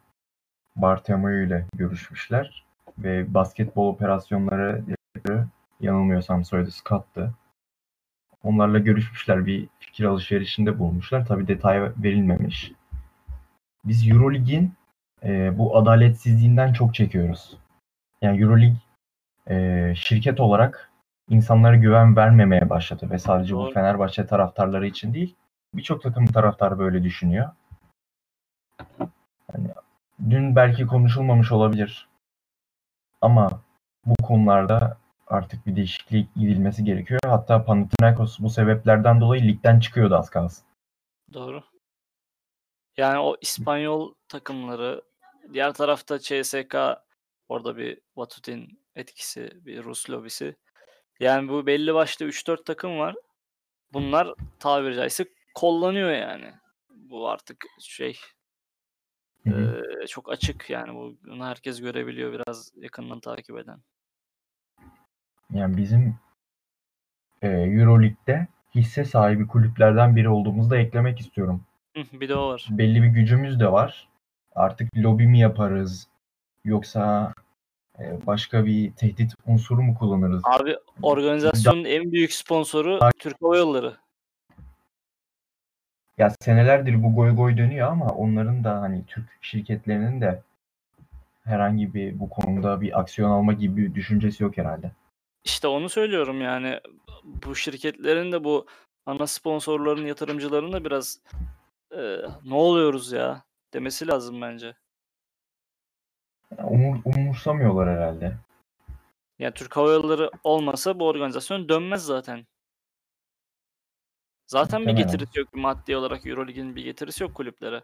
Bartomeu 0.77 1.43
ile 1.43 1.65
görüşmüşler 1.73 2.65
ve 2.97 3.33
basketbol 3.33 3.87
operasyonları 3.87 4.83
yanılmıyorsam 5.79 6.45
soyadı 6.45 6.71
Scott'tı. 6.71 7.33
Onlarla 8.43 8.79
görüşmüşler, 8.79 9.45
bir 9.45 9.67
fikir 9.79 10.05
alışverişinde 10.05 10.79
bulmuşlar. 10.79 11.25
Tabii 11.25 11.47
detay 11.47 11.81
verilmemiş. 11.97 12.71
Biz 13.85 14.11
Eurolig'in 14.11 14.73
e, 15.23 15.57
bu 15.57 15.77
adaletsizliğinden 15.77 16.73
çok 16.73 16.95
çekiyoruz. 16.95 17.57
Yani 18.21 18.41
Euroleague 18.41 18.77
e, 19.49 19.93
şirket 19.95 20.39
olarak 20.39 20.91
insanlara 21.29 21.75
güven 21.75 22.15
vermemeye 22.15 22.69
başladı 22.69 23.09
ve 23.11 23.19
sadece 23.19 23.55
bu. 23.55 23.71
Fenerbahçe 23.71 24.25
taraftarları 24.25 24.87
için 24.87 25.13
değil, 25.13 25.35
birçok 25.73 26.03
takım 26.03 26.25
taraftarı 26.25 26.79
böyle 26.79 27.03
düşünüyor. 27.03 27.49
Hani 29.51 29.67
dün 30.29 30.55
belki 30.55 30.87
konuşulmamış 30.87 31.51
olabilir 31.51 32.07
ama 33.21 33.61
bu 34.05 34.15
konularda 34.23 34.97
artık 35.27 35.67
bir 35.67 35.75
değişiklik 35.75 36.35
gidilmesi 36.35 36.83
gerekiyor. 36.83 37.19
Hatta 37.25 37.65
Panathinaikos 37.65 38.39
bu 38.39 38.49
sebeplerden 38.49 39.21
dolayı 39.21 39.41
ligden 39.41 39.79
çıkıyordu 39.79 40.15
az 40.15 40.29
kalsın. 40.29 40.65
Doğru. 41.33 41.63
Yani 42.97 43.19
o 43.19 43.37
İspanyol 43.41 44.13
takımları, 44.27 45.01
diğer 45.53 45.73
tarafta 45.73 46.19
CSK 46.19 46.75
orada 47.49 47.77
bir 47.77 47.99
Vatutin 48.15 48.79
etkisi, 48.95 49.51
bir 49.65 49.83
Rus 49.83 50.09
lobisi. 50.09 50.55
Yani 51.19 51.49
bu 51.49 51.65
belli 51.65 51.93
başlı 51.93 52.25
3-4 52.25 52.63
takım 52.63 52.99
var. 52.99 53.15
Bunlar 53.93 54.33
tabiri 54.59 54.95
caizse 54.95 55.25
kollanıyor 55.55 56.11
yani. 56.11 56.53
Bu 56.89 57.29
artık 57.29 57.65
şey 57.79 58.19
Hı 59.51 59.55
hı. 59.55 59.83
eee, 60.01 60.07
çok 60.07 60.31
açık 60.31 60.69
yani 60.69 60.93
bu 60.93 61.17
bunu 61.27 61.45
herkes 61.45 61.81
görebiliyor 61.81 62.33
biraz 62.33 62.71
yakından 62.75 63.19
takip 63.19 63.57
eden. 63.57 63.79
Yani 65.53 65.77
bizim 65.77 66.15
e, 67.41 67.47
Euroleague'de 67.47 68.47
hisse 68.75 69.05
sahibi 69.05 69.47
kulüplerden 69.47 70.15
biri 70.15 70.29
olduğumuzu 70.29 70.69
da 70.69 70.77
eklemek 70.77 71.19
istiyorum. 71.19 71.63
Hı, 71.97 72.19
bir 72.19 72.29
de 72.29 72.35
o 72.35 72.47
var. 72.47 72.67
Belli 72.69 73.03
bir 73.03 73.07
gücümüz 73.07 73.59
de 73.59 73.71
var. 73.71 74.07
Artık 74.55 74.97
lobi 74.97 75.27
mi 75.27 75.39
yaparız 75.39 76.07
yoksa 76.65 77.33
e, 77.99 78.27
başka 78.27 78.65
bir 78.65 78.91
tehdit 78.91 79.33
unsuru 79.45 79.81
mu 79.81 79.95
kullanırız? 79.95 80.41
Abi 80.45 80.77
organizasyonun 81.01 81.85
en 81.85 82.11
büyük 82.11 82.33
sponsoru 82.33 82.99
Türk 83.19 83.41
Hava 83.41 83.57
Yolları. 83.57 83.97
Ya 86.17 86.33
senelerdir 86.41 87.03
bu 87.03 87.15
goy 87.15 87.35
goy 87.35 87.57
dönüyor 87.57 87.87
ama 87.91 88.05
onların 88.09 88.63
da 88.63 88.81
hani 88.81 89.05
Türk 89.05 89.25
şirketlerinin 89.41 90.21
de 90.21 90.41
herhangi 91.43 91.93
bir 91.93 92.19
bu 92.19 92.29
konuda 92.29 92.81
bir 92.81 92.99
aksiyon 92.99 93.31
alma 93.31 93.53
gibi 93.53 93.77
bir 93.77 93.95
düşüncesi 93.95 94.43
yok 94.43 94.57
herhalde. 94.57 94.91
İşte 95.43 95.67
onu 95.67 95.89
söylüyorum 95.89 96.41
yani 96.41 96.79
bu 97.23 97.55
şirketlerin 97.55 98.31
de 98.31 98.43
bu 98.43 98.65
ana 99.05 99.27
sponsorların, 99.27 100.05
yatırımcıların 100.05 100.73
da 100.73 100.85
biraz 100.85 101.19
eee, 101.93 102.25
ne 102.45 102.53
oluyoruz 102.55 103.11
ya 103.11 103.43
demesi 103.73 104.07
lazım 104.07 104.41
bence. 104.41 104.75
Umur, 106.63 106.97
umursamıyorlar 107.05 107.89
herhalde. 107.89 108.37
Yani 109.39 109.53
Türk 109.53 109.77
Hava 109.77 109.91
Yolları 109.91 110.31
olmasa 110.43 110.99
bu 110.99 111.07
organizasyon 111.07 111.69
dönmez 111.69 112.05
zaten. 112.05 112.47
Zaten 114.47 114.81
bir 114.81 114.85
Muhtemelen. 114.85 115.11
getirisi 115.11 115.39
yok 115.39 115.53
maddi 115.55 115.95
olarak 115.97 116.25
Eurolig'in 116.27 116.75
bir 116.75 116.83
getirisi 116.83 117.23
yok 117.23 117.35
kulüplere. 117.35 117.83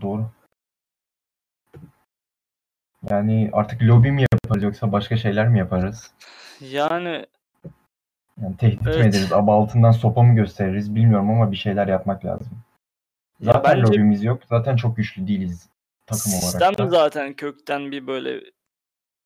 Doğru. 0.00 0.30
Yani 3.10 3.50
artık 3.52 3.82
lobi 3.82 4.12
mi 4.12 4.24
yaparız 4.32 4.62
yoksa 4.62 4.92
başka 4.92 5.16
şeyler 5.16 5.48
mi 5.48 5.58
yaparız? 5.58 6.14
Yani 6.60 7.26
Yani 8.42 8.56
tehdit 8.56 8.82
mi 8.82 8.90
Evet. 8.94 9.06
ederiz? 9.14 9.32
Aba 9.32 9.54
altından 9.54 9.90
sopa 9.92 10.22
mı 10.22 10.34
gösteririz? 10.34 10.94
Bilmiyorum 10.94 11.30
ama 11.30 11.52
bir 11.52 11.56
şeyler 11.56 11.88
yapmak 11.88 12.24
lazım. 12.24 12.50
Ya 13.40 13.52
Zaten 13.52 13.64
bence- 13.64 13.82
lobimiz 13.92 14.24
yok. 14.24 14.42
Zaten 14.48 14.76
çok 14.76 14.96
güçlü 14.96 15.26
değiliz 15.28 15.68
takım 16.06 16.32
sistem 16.32 16.62
olarak 16.68 16.78
da. 16.78 16.86
zaten 16.88 17.34
kökten 17.34 17.90
bir 17.92 18.06
böyle 18.06 18.40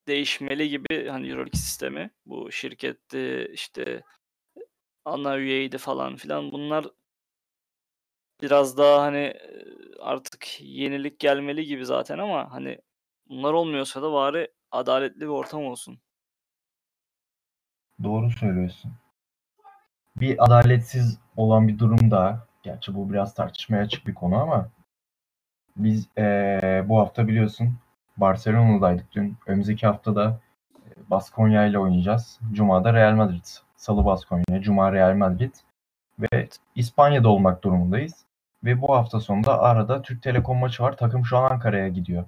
değişmeli 0.08 0.68
gibi 0.68 1.08
hani 1.08 1.28
Euroleague 1.28 1.60
sistemi. 1.60 2.10
Bu 2.26 2.52
şirketti 2.52 3.48
işte 3.52 4.02
ana 5.04 5.36
üyeydi 5.36 5.78
falan 5.78 6.16
filan 6.16 6.52
bunlar 6.52 6.86
biraz 8.42 8.78
daha 8.78 9.02
hani 9.02 9.34
artık 10.00 10.60
yenilik 10.60 11.20
gelmeli 11.20 11.64
gibi 11.64 11.86
zaten 11.86 12.18
ama 12.18 12.52
hani 12.52 12.78
bunlar 13.28 13.52
olmuyorsa 13.52 14.02
da 14.02 14.12
bari 14.12 14.48
adaletli 14.70 15.20
bir 15.20 15.26
ortam 15.26 15.64
olsun. 15.64 15.98
Doğru 18.02 18.30
söylüyorsun. 18.30 18.92
Bir 20.16 20.44
adaletsiz 20.44 21.18
olan 21.36 21.68
bir 21.68 21.78
durum 21.78 22.10
daha. 22.10 22.46
Gerçi 22.62 22.94
bu 22.94 23.12
biraz 23.12 23.34
tartışmaya 23.34 23.82
açık 23.82 24.06
bir 24.06 24.14
konu 24.14 24.36
ama 24.36 24.68
biz 25.76 26.08
eee, 26.18 26.84
bu 26.88 26.98
hafta 26.98 27.28
biliyorsun 27.28 27.78
Barcelona'daydık 28.16 29.12
dün. 29.12 29.36
Önümüzdeki 29.46 29.86
hafta 29.86 30.16
da 30.16 30.40
Baskonya 31.10 31.66
ile 31.66 31.78
oynayacağız. 31.78 32.40
Cuma'da 32.52 32.92
Real 32.94 33.14
Madrid. 33.14 33.44
Salı 33.80 34.04
Baskonya, 34.04 34.60
Cuma 34.62 34.92
Real 34.92 35.14
Madrid. 35.14 35.54
Ve 36.18 36.48
İspanya'da 36.74 37.28
olmak 37.28 37.64
durumundayız. 37.64 38.24
Ve 38.64 38.82
bu 38.82 38.96
hafta 38.96 39.20
sonunda 39.20 39.60
arada 39.60 40.02
Türk 40.02 40.22
Telekom 40.22 40.58
maçı 40.58 40.82
var. 40.82 40.96
Takım 40.96 41.24
şu 41.24 41.38
an 41.38 41.50
Ankara'ya 41.50 41.88
gidiyor. 41.88 42.24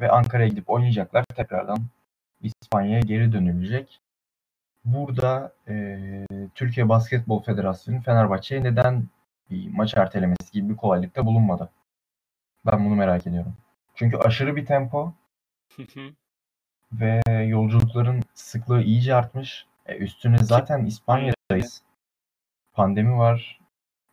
Ve 0.00 0.10
Ankara'ya 0.10 0.48
gidip 0.48 0.70
oynayacaklar. 0.70 1.24
Tekrardan 1.36 1.78
İspanya'ya 2.40 3.00
geri 3.00 3.32
dönülecek. 3.32 4.00
Burada 4.84 5.52
eee, 5.68 6.26
Türkiye 6.54 6.88
Basketbol 6.88 7.42
Federasyonu 7.42 8.00
Fenerbahçe'ye 8.00 8.64
neden 8.64 9.04
bir 9.50 9.70
maç 9.70 9.96
ertelemesi 9.96 10.52
gibi 10.52 10.68
bir 10.70 10.76
kolaylıkta 10.76 11.26
bulunmadı? 11.26 11.70
Ben 12.66 12.84
bunu 12.84 12.94
merak 12.94 13.26
ediyorum. 13.26 13.56
Çünkü 13.94 14.16
aşırı 14.16 14.56
bir 14.56 14.66
tempo 14.66 15.12
ve 16.92 17.20
yolculukların 17.44 18.22
sıklığı 18.34 18.82
iyice 18.82 19.14
artmış. 19.14 19.66
E, 19.88 19.96
üstüne 19.96 20.38
zaten 20.38 20.84
İspanya'dayız. 20.84 21.82
Pandemi 22.72 23.18
var. 23.18 23.60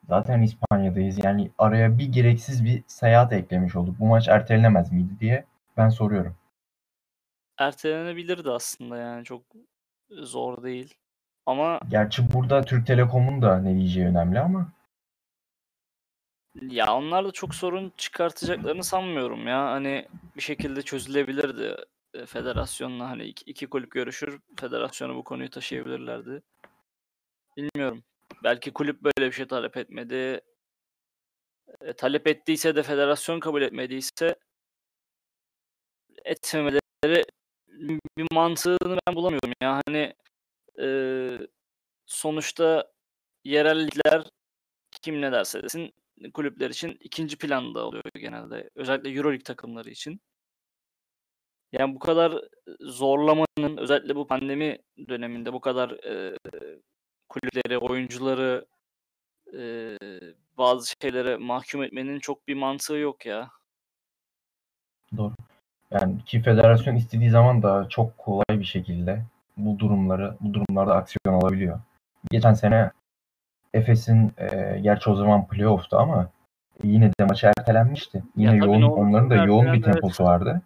Zaten 0.08 0.42
İspanya'dayız. 0.42 1.24
Yani 1.24 1.52
araya 1.58 1.98
bir 1.98 2.06
gereksiz 2.06 2.66
bir 2.66 2.84
seyahat 2.88 3.34
eklemiş 3.34 3.76
olduk. 3.76 4.00
Bu 4.00 4.06
maç 4.06 4.28
ertelenemez 4.28 4.92
miydi 4.92 5.20
diye 5.20 5.46
ben 5.78 5.90
soruyorum. 5.90 6.36
Ertelenebilirdi 7.58 8.52
aslında 8.52 8.98
yani 8.98 9.24
çok 9.24 9.42
zor 10.10 10.64
değil. 10.64 10.94
Ama 11.46 11.80
Gerçi 11.90 12.34
burada 12.34 12.62
Türk 12.62 12.88
Telekom'un 12.88 13.42
da 13.42 13.58
ne 13.60 13.76
diyeceği 13.76 14.06
önemli 14.06 14.40
ama 14.40 14.72
ya 16.62 16.96
onlar 16.96 17.26
da 17.26 17.32
çok 17.32 17.56
sorun 17.56 17.94
çıkartacaklarını 17.98 18.84
sanmıyorum 18.84 19.48
ya. 19.48 19.66
Hani 19.72 20.08
bir 20.36 20.42
şekilde 20.42 20.82
çözülebilirdi 20.82 21.76
federasyonla 22.26 23.10
hani 23.10 23.24
iki, 23.24 23.46
iki 23.52 23.68
kulüp 23.68 23.92
görüşür 23.92 24.40
federasyona 24.60 25.16
bu 25.16 25.24
konuyu 25.24 25.50
taşıyabilirlerdi. 25.50 26.42
Bilmiyorum. 27.58 28.04
Belki 28.44 28.74
kulüp 28.74 29.02
böyle 29.02 29.28
bir 29.28 29.36
şey 29.36 29.48
talep 29.48 29.78
etmedi. 29.78 30.42
E, 31.82 31.94
talep 31.94 32.28
ettiyse 32.28 32.76
de 32.76 32.84
federasyon 32.84 33.40
kabul 33.40 33.62
etmediyse 33.62 34.36
etmemeleri 36.26 37.26
bir 38.18 38.28
mantığını 38.34 39.00
ben 39.08 39.16
bulamıyorum 39.16 39.54
ya. 39.62 39.82
Hani 39.88 40.14
e, 40.82 40.88
sonuçta 42.06 42.92
yerellikler 43.44 44.24
kim 45.02 45.22
ne 45.22 45.32
derse 45.32 45.64
desin 45.64 45.94
kulüpler 46.34 46.70
için 46.70 46.98
ikinci 47.00 47.38
planda 47.38 47.86
oluyor 47.86 48.04
genelde. 48.16 48.70
Özellikle 48.76 49.10
Euroleague 49.10 49.44
takımları 49.44 49.90
için. 49.90 50.22
Yani 51.74 51.96
bu 51.96 52.00
kadar 52.00 52.34
zorlamanın 52.80 53.78
özellikle 53.78 54.16
bu 54.16 54.28
pandemi 54.28 54.78
döneminde 55.10 55.54
bu 55.54 55.62
kadar 55.62 55.90
e, 55.90 56.38
kulüpleri, 57.30 57.78
oyuncuları 57.78 58.66
e, 59.58 59.98
bazı 60.58 60.94
şeylere 61.02 61.38
mahkum 61.38 61.84
etmenin 61.84 62.20
çok 62.20 62.48
bir 62.48 62.56
mantığı 62.56 62.96
yok 62.96 63.26
ya. 63.26 63.50
Doğru. 65.18 65.34
Yani 65.92 66.24
ki 66.26 66.42
federasyon 66.42 66.96
istediği 66.96 67.30
zaman 67.30 67.64
da 67.64 67.90
çok 67.90 68.18
kolay 68.18 68.60
bir 68.60 68.66
şekilde 68.66 69.24
bu 69.58 69.80
durumları 69.80 70.38
bu 70.42 70.54
durumlarda 70.54 70.96
aksiyon 70.96 71.42
alabiliyor. 71.42 71.80
Geçen 72.32 72.54
sene 72.54 72.92
Efes'in 73.74 74.32
e, 74.38 74.80
gerçi 74.82 75.10
o 75.10 75.16
zaman 75.16 75.48
playoff'tu 75.48 75.98
ama 75.98 76.30
yine 76.84 77.12
de 77.20 77.26
maçı 77.26 77.48
ertelenmişti. 77.48 78.24
Yine 78.36 78.60
tabii 78.60 78.66
yoğun 78.66 78.82
onların 78.82 79.30
da 79.30 79.36
yoğun 79.36 79.66
bir 79.66 79.68
ertelendi, 79.68 79.86
evet. 79.86 79.94
temposu 79.94 80.24
vardı. 80.24 80.62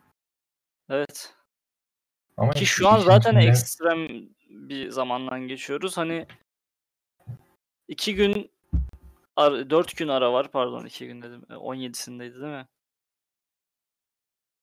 Evet. 0.89 1.33
Ama 2.37 2.51
Ki 2.51 2.65
şu 2.65 2.87
an 2.89 2.99
zaten 2.99 3.31
içinde 3.31 3.49
ekstrem 3.51 4.07
bir 4.49 4.89
zamandan 4.89 5.47
geçiyoruz. 5.47 5.97
Hani 5.97 6.27
2 7.87 8.15
gün 8.15 8.51
4 9.37 9.97
gün 9.97 10.07
ara 10.07 10.33
var. 10.33 10.51
Pardon 10.51 10.85
2 10.85 11.07
gün 11.07 11.21
dedim. 11.21 11.45
E, 11.49 11.53
17'sindeydi 11.53 12.41
değil 12.41 12.53
mi? 12.53 12.67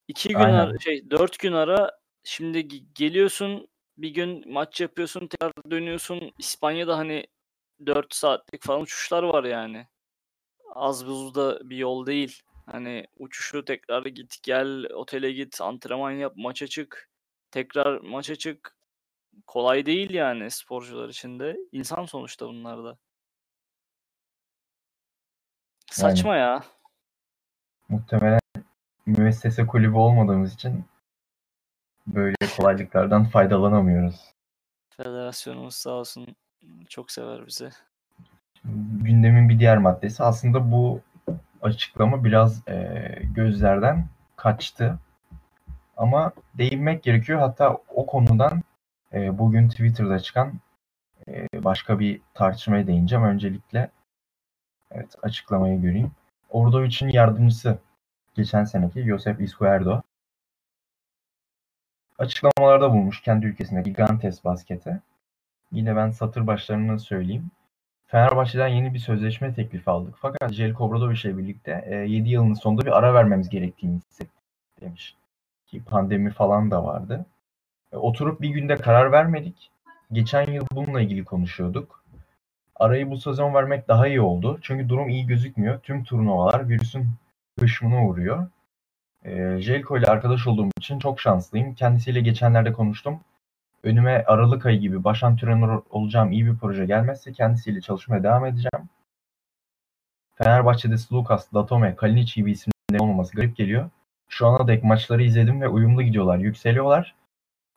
2 0.07 0.29
gün 0.29 0.35
Aynen. 0.39 0.53
ara 0.53 0.79
şey 0.79 1.09
4 1.09 1.39
gün 1.39 1.53
ara. 1.53 1.99
Şimdi 2.23 2.67
ge 2.67 2.77
geliyorsun, 2.95 3.67
bir 3.97 4.09
gün 4.09 4.53
maç 4.53 4.81
yapıyorsun, 4.81 5.27
tekrar 5.27 5.53
dönüyorsun. 5.71 6.31
İspanya'da 6.39 6.97
hani 6.97 7.27
4 7.85 8.15
saatlik 8.15 8.63
falan 8.63 8.81
uçuşlar 8.81 9.23
var 9.23 9.43
yani. 9.43 9.87
Az 10.75 11.07
buz 11.07 11.35
da 11.35 11.69
bir 11.69 11.77
yol 11.77 12.05
değil. 12.05 12.41
Hani 12.65 13.07
uçuşu 13.17 13.65
tekrar 13.65 14.05
git 14.05 14.43
gel, 14.43 14.85
otele 14.93 15.31
git, 15.31 15.61
antrenman 15.61 16.11
yap, 16.11 16.33
maça 16.35 16.67
çık, 16.67 17.09
tekrar 17.51 17.99
maça 17.99 18.35
çık. 18.35 18.75
Kolay 19.47 19.85
değil 19.85 20.13
yani 20.13 20.51
sporcular 20.51 21.09
için 21.09 21.39
de. 21.39 21.57
İnsan 21.71 22.05
sonuçta 22.05 22.47
bunlar 22.47 22.83
da. 22.83 22.97
Saçma 25.91 26.35
ya. 26.35 26.63
Muhtemelen 27.89 28.39
müessese 29.05 29.67
kulübü 29.67 29.95
olmadığımız 29.95 30.53
için 30.53 30.85
böyle 32.07 32.35
kolaylıklardan 32.57 33.23
faydalanamıyoruz. 33.23 34.33
Federasyonumuz 34.89 35.75
sağ 35.75 35.91
olsun 35.91 36.35
çok 36.89 37.11
sever 37.11 37.47
bizi. 37.47 37.69
Gündemin 39.03 39.49
bir 39.49 39.59
diğer 39.59 39.77
maddesi 39.77 40.23
aslında 40.23 40.71
bu 40.71 41.01
açıklama 41.61 42.23
biraz 42.23 42.67
e, 42.67 43.01
gözlerden 43.35 44.07
kaçtı. 44.35 44.99
Ama 45.97 46.31
değinmek 46.53 47.03
gerekiyor. 47.03 47.39
Hatta 47.39 47.77
o 47.95 48.05
konudan 48.05 48.61
e, 49.13 49.37
bugün 49.37 49.69
Twitter'da 49.69 50.19
çıkan 50.19 50.53
e, 51.27 51.47
başka 51.63 51.99
bir 51.99 52.21
tartışmaya 52.33 52.87
değineceğim. 52.87 53.25
Öncelikle 53.25 53.89
evet 54.91 55.15
açıklamayı 55.21 55.81
göreyim. 55.81 56.11
Ordovic'in 56.49 57.09
yardımcısı 57.09 57.77
geçen 58.35 58.63
seneki 58.63 59.03
Josep 59.03 59.41
Izquierdo 59.41 60.01
açıklamalarda 62.17 62.93
bulmuş 62.93 63.21
kendi 63.21 63.45
ülkesindeki 63.45 63.89
Gigantes 63.89 64.43
baskete. 64.45 65.01
Yine 65.71 65.95
ben 65.95 66.09
satır 66.09 66.47
başlarını 66.47 66.99
söyleyeyim. 66.99 67.51
Fenerbahçe'den 68.07 68.67
yeni 68.67 68.93
bir 68.93 68.99
sözleşme 68.99 69.53
teklifi 69.53 69.89
aldık. 69.89 70.15
Fakat 70.19 70.53
Jelko 70.53 70.85
Obradovic 70.85 71.21
ile 71.23 71.37
birlikte 71.37 71.85
e, 71.87 71.95
7 71.95 72.29
yılın 72.29 72.53
sonunda 72.53 72.85
bir 72.85 72.97
ara 72.97 73.13
vermemiz 73.13 73.49
gerektiğini 73.49 73.95
hissettik 73.95 74.43
demiş. 74.81 75.15
Ki 75.67 75.83
pandemi 75.83 76.29
falan 76.29 76.71
da 76.71 76.83
vardı. 76.83 77.25
E, 77.91 77.97
oturup 77.97 78.41
bir 78.41 78.49
günde 78.49 78.75
karar 78.75 79.11
vermedik. 79.11 79.71
Geçen 80.11 80.51
yıl 80.51 80.65
bununla 80.71 81.01
ilgili 81.01 81.23
konuşuyorduk. 81.23 82.03
Arayı 82.75 83.09
bu 83.09 83.17
sezon 83.17 83.53
vermek 83.53 83.87
daha 83.87 84.07
iyi 84.07 84.21
oldu. 84.21 84.59
Çünkü 84.61 84.89
durum 84.89 85.09
iyi 85.09 85.27
gözükmüyor. 85.27 85.79
Tüm 85.79 86.03
turnuvalar 86.03 86.69
virüsün 86.69 87.09
hışmına 87.59 88.05
uğruyor. 88.05 88.47
E, 89.25 89.57
Jelko 89.61 89.97
ile 89.97 90.05
arkadaş 90.05 90.47
olduğum 90.47 90.69
için 90.77 90.99
çok 90.99 91.21
şanslıyım. 91.21 91.75
Kendisiyle 91.75 92.21
geçenlerde 92.21 92.73
konuştum. 92.73 93.19
Önüme 93.85 94.23
Aralık 94.27 94.65
ayı 94.65 94.79
gibi 94.79 95.03
baş 95.03 95.23
antrenör 95.23 95.81
olacağım 95.89 96.31
iyi 96.31 96.45
bir 96.45 96.57
proje 96.57 96.85
gelmezse 96.85 97.33
kendisiyle 97.33 97.81
çalışmaya 97.81 98.23
devam 98.23 98.45
edeceğim. 98.45 98.89
Fenerbahçe'de 100.35 100.97
Slukas, 100.97 101.53
Datome, 101.53 101.95
Kalinic 101.95 102.33
gibi 102.35 102.51
isimlerin 102.51 103.03
olmaması 103.03 103.35
garip 103.35 103.57
geliyor. 103.57 103.89
Şu 104.29 104.47
ana 104.47 104.67
dek 104.67 104.83
maçları 104.83 105.23
izledim 105.23 105.61
ve 105.61 105.67
uyumlu 105.67 106.01
gidiyorlar, 106.01 106.37
yükseliyorlar. 106.37 107.15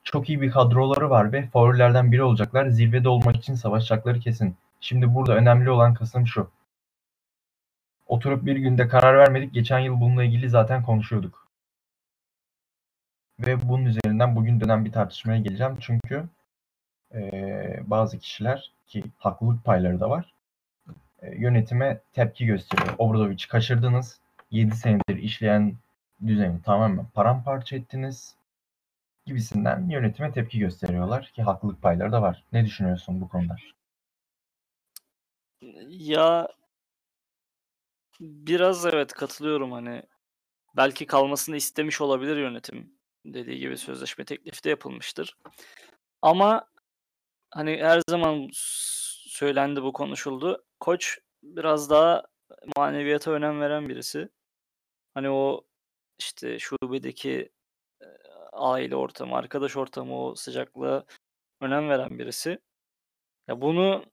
Çok 0.05 0.29
iyi 0.29 0.41
bir 0.41 0.51
kadroları 0.51 1.11
var 1.11 1.33
ve 1.33 1.47
favorilerden 1.47 2.13
biri 2.13 2.23
olacaklar. 2.23 2.69
Zirvede 2.69 3.09
olmak 3.09 3.37
için 3.37 3.55
savaşacakları 3.55 4.21
kesin. 4.21 4.57
Şimdi 4.81 5.15
burada 5.15 5.35
önemli 5.37 5.71
olan 5.71 5.95
kısım 5.95 6.27
şu. 6.27 6.51
Oturup 8.07 8.47
bir 8.47 8.57
günde 8.57 8.89
karar 8.89 9.19
vermedik. 9.19 9.55
Geçen 9.55 9.79
yıl 9.79 10.01
bununla 10.01 10.25
ilgili 10.25 10.49
zaten 10.49 10.83
konuşuyorduk. 10.83 11.48
Ve 13.41 13.69
bunun 13.69 13.85
üzerinden 13.85 14.37
bugün 14.37 14.61
dönen 14.61 14.85
bir 14.85 14.93
tartışmaya 14.93 15.39
geleceğim. 15.39 15.77
Çünkü 15.81 16.25
e, 17.15 17.21
bazı 17.87 18.19
kişiler 18.19 18.73
ki 18.87 19.05
haklılık 19.19 19.65
payları 19.65 20.01
da 20.01 20.11
var. 20.11 20.33
E, 21.23 21.35
yönetime 21.37 22.01
tepki 22.13 22.47
gösteriyor. 22.47 22.95
Obradovic 22.99 23.47
kaçırdınız. 23.49 24.21
7 24.51 24.77
senedir 24.77 25.17
işleyen 25.17 25.75
düzeni 26.27 26.63
tamamen 26.63 27.07
paramparça 27.07 27.77
ettiniz 27.77 28.35
gibisinden 29.27 29.89
yönetime 29.89 30.33
tepki 30.33 30.59
gösteriyorlar 30.59 31.31
ki 31.35 31.43
haklılık 31.43 31.83
payları 31.83 32.13
da 32.13 32.23
var. 32.23 32.45
Ne 32.53 32.65
düşünüyorsun 32.65 33.21
bu 33.21 33.29
konuda? 33.29 33.57
Ya 35.89 36.49
biraz 38.21 38.87
evet 38.87 39.13
katılıyorum 39.13 39.73
hani 39.73 40.03
belki 40.77 41.07
kalmasını 41.07 41.57
istemiş 41.57 42.01
olabilir 42.01 42.37
yönetim. 42.37 42.98
Dediği 43.35 43.59
gibi 43.59 43.79
sözleşme 43.79 44.25
teklifi 44.25 44.65
de 44.65 44.71
yapılmıştır. 44.71 45.37
Ama 46.23 46.69
hani 47.51 47.79
her 47.83 48.03
zaman 48.11 48.49
söylendi 48.53 49.83
bu 49.83 49.93
konuşuldu. 49.93 50.65
Koç 50.81 51.19
biraz 51.43 51.91
daha 51.91 52.23
maneviyata 52.77 53.31
önem 53.31 53.61
veren 53.61 53.89
birisi. 53.89 54.29
Hani 55.15 55.31
o 55.31 55.67
işte 56.19 56.59
şubedeki 56.59 57.53
e, 58.03 58.07
aile 58.53 58.97
ortamı, 58.97 59.37
arkadaş 59.37 59.77
ortamı, 59.77 60.25
o 60.25 60.35
sıcaklığa 60.35 61.05
önem 61.61 61.89
veren 61.89 62.19
birisi. 62.19 62.59
Ya 63.49 63.61
bunu 63.61 64.05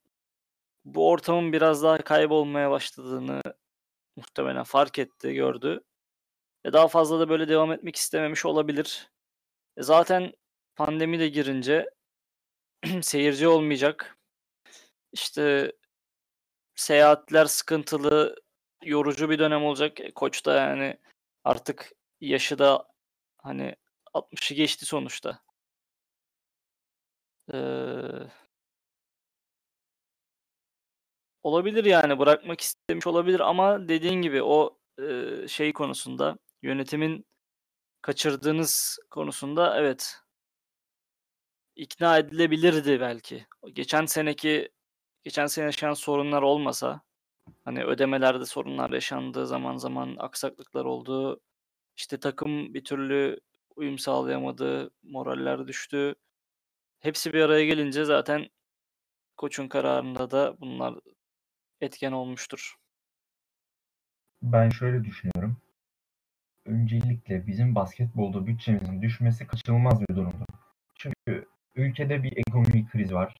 bu 0.85 1.09
ortamın 1.09 1.53
biraz 1.53 1.83
daha 1.83 1.97
kaybolmaya 1.97 2.71
başladığını 2.71 3.41
muhtemelen 4.15 4.63
fark 4.63 4.99
etti, 4.99 5.33
gördü. 5.33 5.83
Ve 6.65 6.73
daha 6.73 6.87
fazla 6.87 7.19
da 7.19 7.29
böyle 7.29 7.47
devam 7.49 7.71
etmek 7.71 7.95
istememiş 7.95 8.45
olabilir. 8.45 9.11
E 9.77 9.83
zaten 9.83 10.33
pandemi 10.75 11.19
de 11.19 11.29
girince 11.29 11.89
seyirci 13.01 13.47
olmayacak. 13.47 14.17
İşte 15.13 15.73
seyahatler 16.75 17.45
sıkıntılı, 17.45 18.35
yorucu 18.83 19.29
bir 19.29 19.39
dönem 19.39 19.63
olacak. 19.65 19.99
E, 20.01 20.13
Koç 20.13 20.45
da 20.45 20.55
yani 20.55 20.99
artık 21.43 21.91
yaşı 22.21 22.59
da 22.59 22.87
hani 23.37 23.75
60'ı 24.13 24.55
geçti 24.55 24.85
sonuçta. 24.85 25.41
Ee, 27.53 28.29
olabilir 31.43 31.85
yani 31.85 32.19
bırakmak 32.19 32.61
istemiş 32.61 33.07
olabilir 33.07 33.39
ama 33.39 33.87
dediğin 33.89 34.21
gibi 34.21 34.43
o 34.43 34.77
e, 35.01 35.47
şey 35.47 35.73
konusunda 35.73 36.37
yönetimin 36.65 37.25
kaçırdığınız 38.01 38.99
konusunda 39.09 39.79
evet 39.79 40.19
ikna 41.75 42.17
edilebilirdi 42.17 42.99
belki. 42.99 43.47
Geçen 43.73 44.05
seneki 44.05 44.69
geçen 45.23 45.45
sene 45.45 45.65
yaşanan 45.65 45.93
sorunlar 45.93 46.41
olmasa 46.41 47.01
hani 47.63 47.83
ödemelerde 47.83 48.45
sorunlar 48.45 48.89
yaşandığı 48.89 49.47
zaman 49.47 49.77
zaman 49.77 50.15
aksaklıklar 50.19 50.85
oldu. 50.85 51.41
İşte 51.97 52.19
takım 52.19 52.73
bir 52.73 52.83
türlü 52.83 53.39
uyum 53.75 53.99
sağlayamadı, 53.99 54.91
moraller 55.03 55.67
düştü. 55.67 56.15
Hepsi 56.99 57.33
bir 57.33 57.41
araya 57.41 57.65
gelince 57.65 58.05
zaten 58.05 58.49
koçun 59.37 59.67
kararında 59.67 60.31
da 60.31 60.55
bunlar 60.59 60.95
etken 61.81 62.11
olmuştur. 62.11 62.75
Ben 64.41 64.69
şöyle 64.69 65.03
düşünüyorum. 65.03 65.57
Öncelikle 66.65 67.47
bizim 67.47 67.75
basketbolda 67.75 68.47
bütçemizin 68.47 69.01
düşmesi 69.01 69.47
kaçınılmaz 69.47 70.01
bir 70.01 70.15
durumdur. 70.15 70.45
Çünkü 70.95 71.47
ülkede 71.75 72.23
bir 72.23 72.37
ekonomik 72.37 72.91
kriz 72.91 73.13
var. 73.13 73.35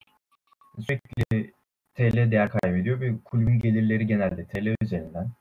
Sürekli 0.80 1.54
TL 1.96 2.32
değer 2.32 2.50
kaybediyor 2.50 3.00
ve 3.00 3.14
kulübün 3.26 3.60
gelirleri 3.60 4.08
genelde 4.08 4.46
TL 4.46 4.76
üzerinden. 4.82 5.32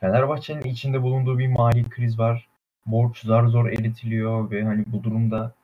Fenerbahçe'nin 0.00 0.62
içinde 0.62 1.02
bulunduğu 1.02 1.38
bir 1.38 1.48
mali 1.48 1.88
kriz 1.88 2.18
var. 2.18 2.48
Borç 2.86 3.18
zar 3.24 3.46
zor 3.46 3.66
eritiliyor 3.68 4.50
ve 4.50 4.64
hani 4.64 4.84
bu 4.86 5.04
durumda 5.04 5.54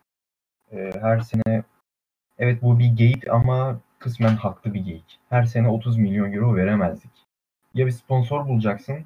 e, 0.72 0.90
her 1.00 1.20
sene 1.20 1.62
evet 2.38 2.62
bu 2.62 2.78
bir 2.78 2.86
geyik 2.86 3.28
ama 3.28 3.80
kısmen 3.98 4.36
haklı 4.36 4.74
bir 4.74 4.80
geyik. 4.80 5.20
Her 5.28 5.44
sene 5.44 5.68
30 5.68 5.96
milyon 5.96 6.32
euro 6.32 6.56
veremezdik. 6.56 7.10
Ya 7.74 7.86
bir 7.86 7.90
sponsor 7.90 8.48
bulacaksın 8.48 9.04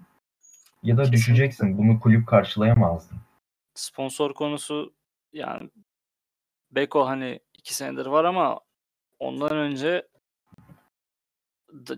ya 0.82 0.96
da 0.96 1.02
Kesinlikle. 1.02 1.16
düşeceksin. 1.18 1.78
Bunu 1.78 2.00
kulüp 2.00 2.26
karşılayamazdı. 2.28 3.14
sponsor 3.74 4.34
konusu 4.34 4.94
yani 5.32 5.70
Beko 6.70 7.06
hani 7.06 7.40
2 7.54 7.74
senedir 7.74 8.06
var 8.06 8.24
ama 8.24 8.60
ondan 9.18 9.56
önce 9.56 10.08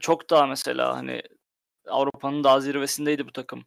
çok 0.01 0.31
daha 0.31 0.47
mesela 0.47 0.97
hani 0.97 1.23
Avrupa'nın 1.89 2.45
daha 2.45 2.61
zirvesindeydi 2.61 3.27
bu 3.27 3.33
takım. 3.33 3.65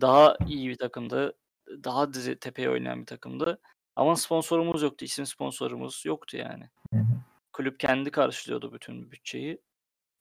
Daha 0.00 0.36
iyi 0.46 0.68
bir 0.68 0.78
takımdı. 0.78 1.34
Daha 1.68 2.12
dizi 2.14 2.38
tepeye 2.38 2.70
oynayan 2.70 3.00
bir 3.00 3.06
takımdı. 3.06 3.60
Ama 3.96 4.16
sponsorumuz 4.16 4.82
yoktu. 4.82 5.04
İsim 5.04 5.26
sponsorumuz 5.26 6.02
yoktu 6.06 6.36
yani. 6.36 6.70
Hı 6.92 6.98
hı. 6.98 7.04
Kulüp 7.52 7.80
kendi 7.80 8.10
karşılıyordu 8.10 8.72
bütün 8.72 9.10
bütçeyi. 9.10 9.58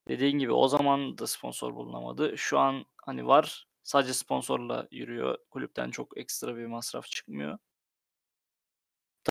Dediğin 0.07 0.39
gibi 0.39 0.51
o 0.51 0.67
zaman 0.67 1.17
da 1.17 1.27
sponsor 1.27 1.75
bulunamadı. 1.75 2.37
Şu 2.37 2.59
an 2.59 2.85
hani 3.05 3.27
var. 3.27 3.67
Sadece 3.83 4.13
sponsorla 4.13 4.87
yürüyor. 4.91 5.37
Kulüpten 5.49 5.91
çok 5.91 6.17
ekstra 6.17 6.57
bir 6.57 6.65
masraf 6.65 7.05
çıkmıyor. 7.05 7.57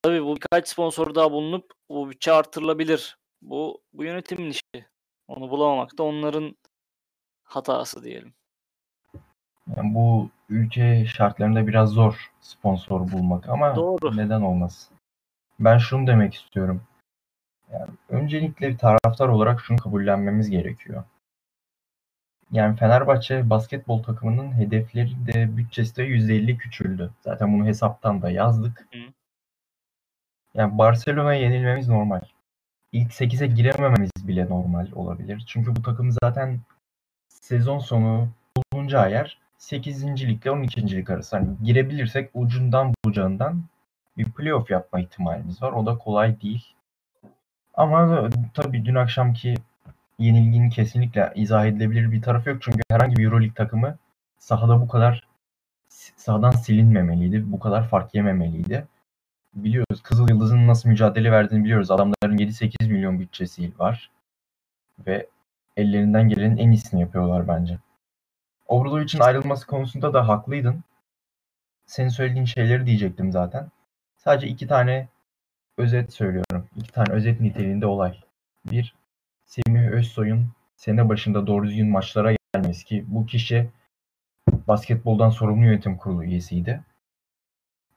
Tabii 0.03 0.25
bu 0.25 0.37
birkaç 0.37 0.69
sponsor 0.69 1.15
daha 1.15 1.33
bulunup 1.33 1.73
bu 1.89 2.11
bütçe 2.11 2.33
artırılabilir. 2.33 3.19
Bu 3.43 3.83
bu 3.93 4.05
yönetimin 4.05 4.51
işi. 4.51 4.87
Onu 5.29 5.51
bulamamak 5.51 5.99
da 5.99 6.03
onların 6.03 6.57
hatası 7.43 8.03
diyelim. 8.03 8.35
Yani 9.77 9.95
bu 9.95 10.31
ülke 10.49 11.07
şartlarında 11.07 11.67
biraz 11.67 11.91
zor 11.91 12.33
sponsor 12.41 13.13
bulmak 13.13 13.49
ama 13.49 13.77
Doğru. 13.77 14.17
neden 14.17 14.41
olmasın? 14.41 14.97
Ben 15.61 15.79
şunu 15.79 16.07
demek 16.07 16.35
istiyorum. 16.35 16.83
Yani 17.73 17.91
öncelikle 18.09 18.77
taraftar 18.77 19.29
olarak 19.29 19.61
şunu 19.61 19.79
kabullenmemiz 19.79 20.51
gerekiyor. 20.51 21.05
Yani 22.53 22.77
Fenerbahçe 22.77 23.51
basketbol 23.51 24.03
takımının 24.03 24.53
hedefleri 24.53 25.27
de 25.27 25.57
bütçesi 25.57 25.97
de 25.97 26.07
%50 26.07 26.57
küçüldü. 26.57 27.11
Zaten 27.21 27.55
bunu 27.55 27.67
hesaptan 27.67 28.23
da 28.23 28.31
yazdık. 28.31 28.89
Hı. 28.93 28.99
Yani 30.55 30.79
Barcelona'ya 30.79 31.41
yenilmemiz 31.41 31.89
normal. 31.89 32.21
İlk 32.93 33.13
8'e 33.13 33.47
giremememiz 33.47 34.11
bile 34.23 34.49
normal 34.49 34.87
olabilir. 34.93 35.45
Çünkü 35.47 35.77
bu 35.77 35.83
takım 35.83 36.13
zaten 36.23 36.61
sezon 37.29 37.79
sonu 37.79 38.29
bulunacağı 38.57 39.11
yer 39.11 39.39
8. 39.59 40.05
ligle 40.05 40.51
12. 40.51 40.97
lig 40.97 41.11
arası. 41.11 41.37
Hani 41.37 41.49
girebilirsek 41.63 42.31
ucundan 42.35 42.95
bucağından 43.05 43.65
bir 44.17 44.25
playoff 44.33 44.71
yapma 44.71 45.01
ihtimalimiz 45.01 45.63
var. 45.63 45.73
O 45.73 45.87
da 45.87 45.99
kolay 45.99 46.41
değil. 46.41 46.75
Ama 47.75 48.31
tabii 48.55 48.85
dün 48.85 48.95
akşamki 48.95 49.55
yenilginin 50.21 50.71
kesinlikle 50.71 51.33
izah 51.35 51.67
edilebilir 51.67 52.13
bir 52.13 52.23
tarafı 52.23 52.51
yok. 52.51 52.63
Çünkü 52.63 52.81
herhangi 52.91 53.17
bir 53.17 53.25
Euroleague 53.25 53.55
takımı 53.55 53.99
sahada 54.39 54.81
bu 54.81 54.89
kadar 54.89 55.29
sahadan 56.17 56.51
silinmemeliydi. 56.51 57.53
Bu 57.53 57.59
kadar 57.59 57.89
fark 57.89 58.15
yememeliydi. 58.15 58.87
Biliyoruz 59.55 60.03
Kızıl 60.03 60.29
Yıldız'ın 60.29 60.67
nasıl 60.67 60.89
mücadele 60.89 61.33
verdiğini 61.33 61.65
biliyoruz. 61.65 61.91
Adamların 61.91 62.37
7-8 62.37 62.89
milyon 62.93 63.21
bütçesi 63.21 63.73
var. 63.79 64.11
Ve 65.07 65.27
ellerinden 65.77 66.29
gelenin 66.29 66.57
en 66.57 66.71
iyisini 66.71 67.01
yapıyorlar 67.01 67.49
bence. 67.49 67.79
Obradovic'in 68.67 69.21
ayrılması 69.21 69.67
konusunda 69.67 70.15
da 70.15 70.29
haklıydın. 70.29 70.85
Senin 71.87 72.09
söylediğin 72.09 72.45
şeyleri 72.45 72.87
diyecektim 72.87 73.33
zaten. 73.33 73.71
Sadece 74.17 74.47
iki 74.47 74.67
tane 74.67 75.09
özet 75.77 76.13
söylüyorum. 76.13 76.69
İki 76.77 76.93
tane 76.93 77.13
özet 77.13 77.41
niteliğinde 77.41 77.87
olay. 77.87 78.21
Bir, 78.71 78.95
Semih 79.51 79.89
Özsoy'un 79.89 80.53
sene 80.77 81.09
başında 81.09 81.47
doğru 81.47 81.67
düzgün 81.67 81.89
maçlara 81.89 82.35
gelmesi 82.55 82.85
ki 82.85 83.05
bu 83.09 83.27
kişi 83.27 83.71
basketboldan 84.69 85.31
sorumlu 85.31 85.65
yönetim 85.65 85.97
kurulu 85.97 86.25
üyesiydi. 86.25 86.81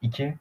İki, 0.02 0.36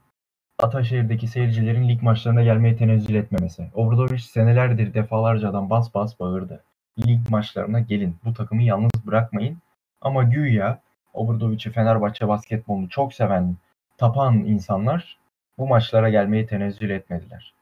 Ataşehir'deki 0.59 1.29
seyircilerin 1.29 1.89
lig 1.89 2.03
maçlarına 2.03 2.43
gelmeye 2.43 2.77
tenezzül 2.77 3.15
etmemesi. 3.15 3.71
Obradovic 3.75 4.19
senelerdir 4.19 4.95
defalarca 4.95 5.51
adam 5.51 5.71
bas 5.71 5.95
bas 5.95 6.21
bağırdı. 6.21 6.65
Lig 7.07 7.31
maçlarına 7.31 7.81
gelin. 7.81 8.17
Bu 8.25 8.33
takımı 8.35 8.63
yalnız 8.63 9.07
bırakmayın. 9.07 9.59
Ama 10.01 10.23
güya 10.23 10.83
Obradovic'i 11.13 11.71
Fenerbahçe 11.73 12.29
basketbolunu 12.29 12.89
çok 12.89 13.15
seven, 13.15 13.57
tapan 13.99 14.35
insanlar 14.35 15.19
bu 15.59 15.67
maçlara 15.67 16.11
gelmeye 16.11 16.47
tenezzül 16.47 16.91
etmediler. 16.91 17.55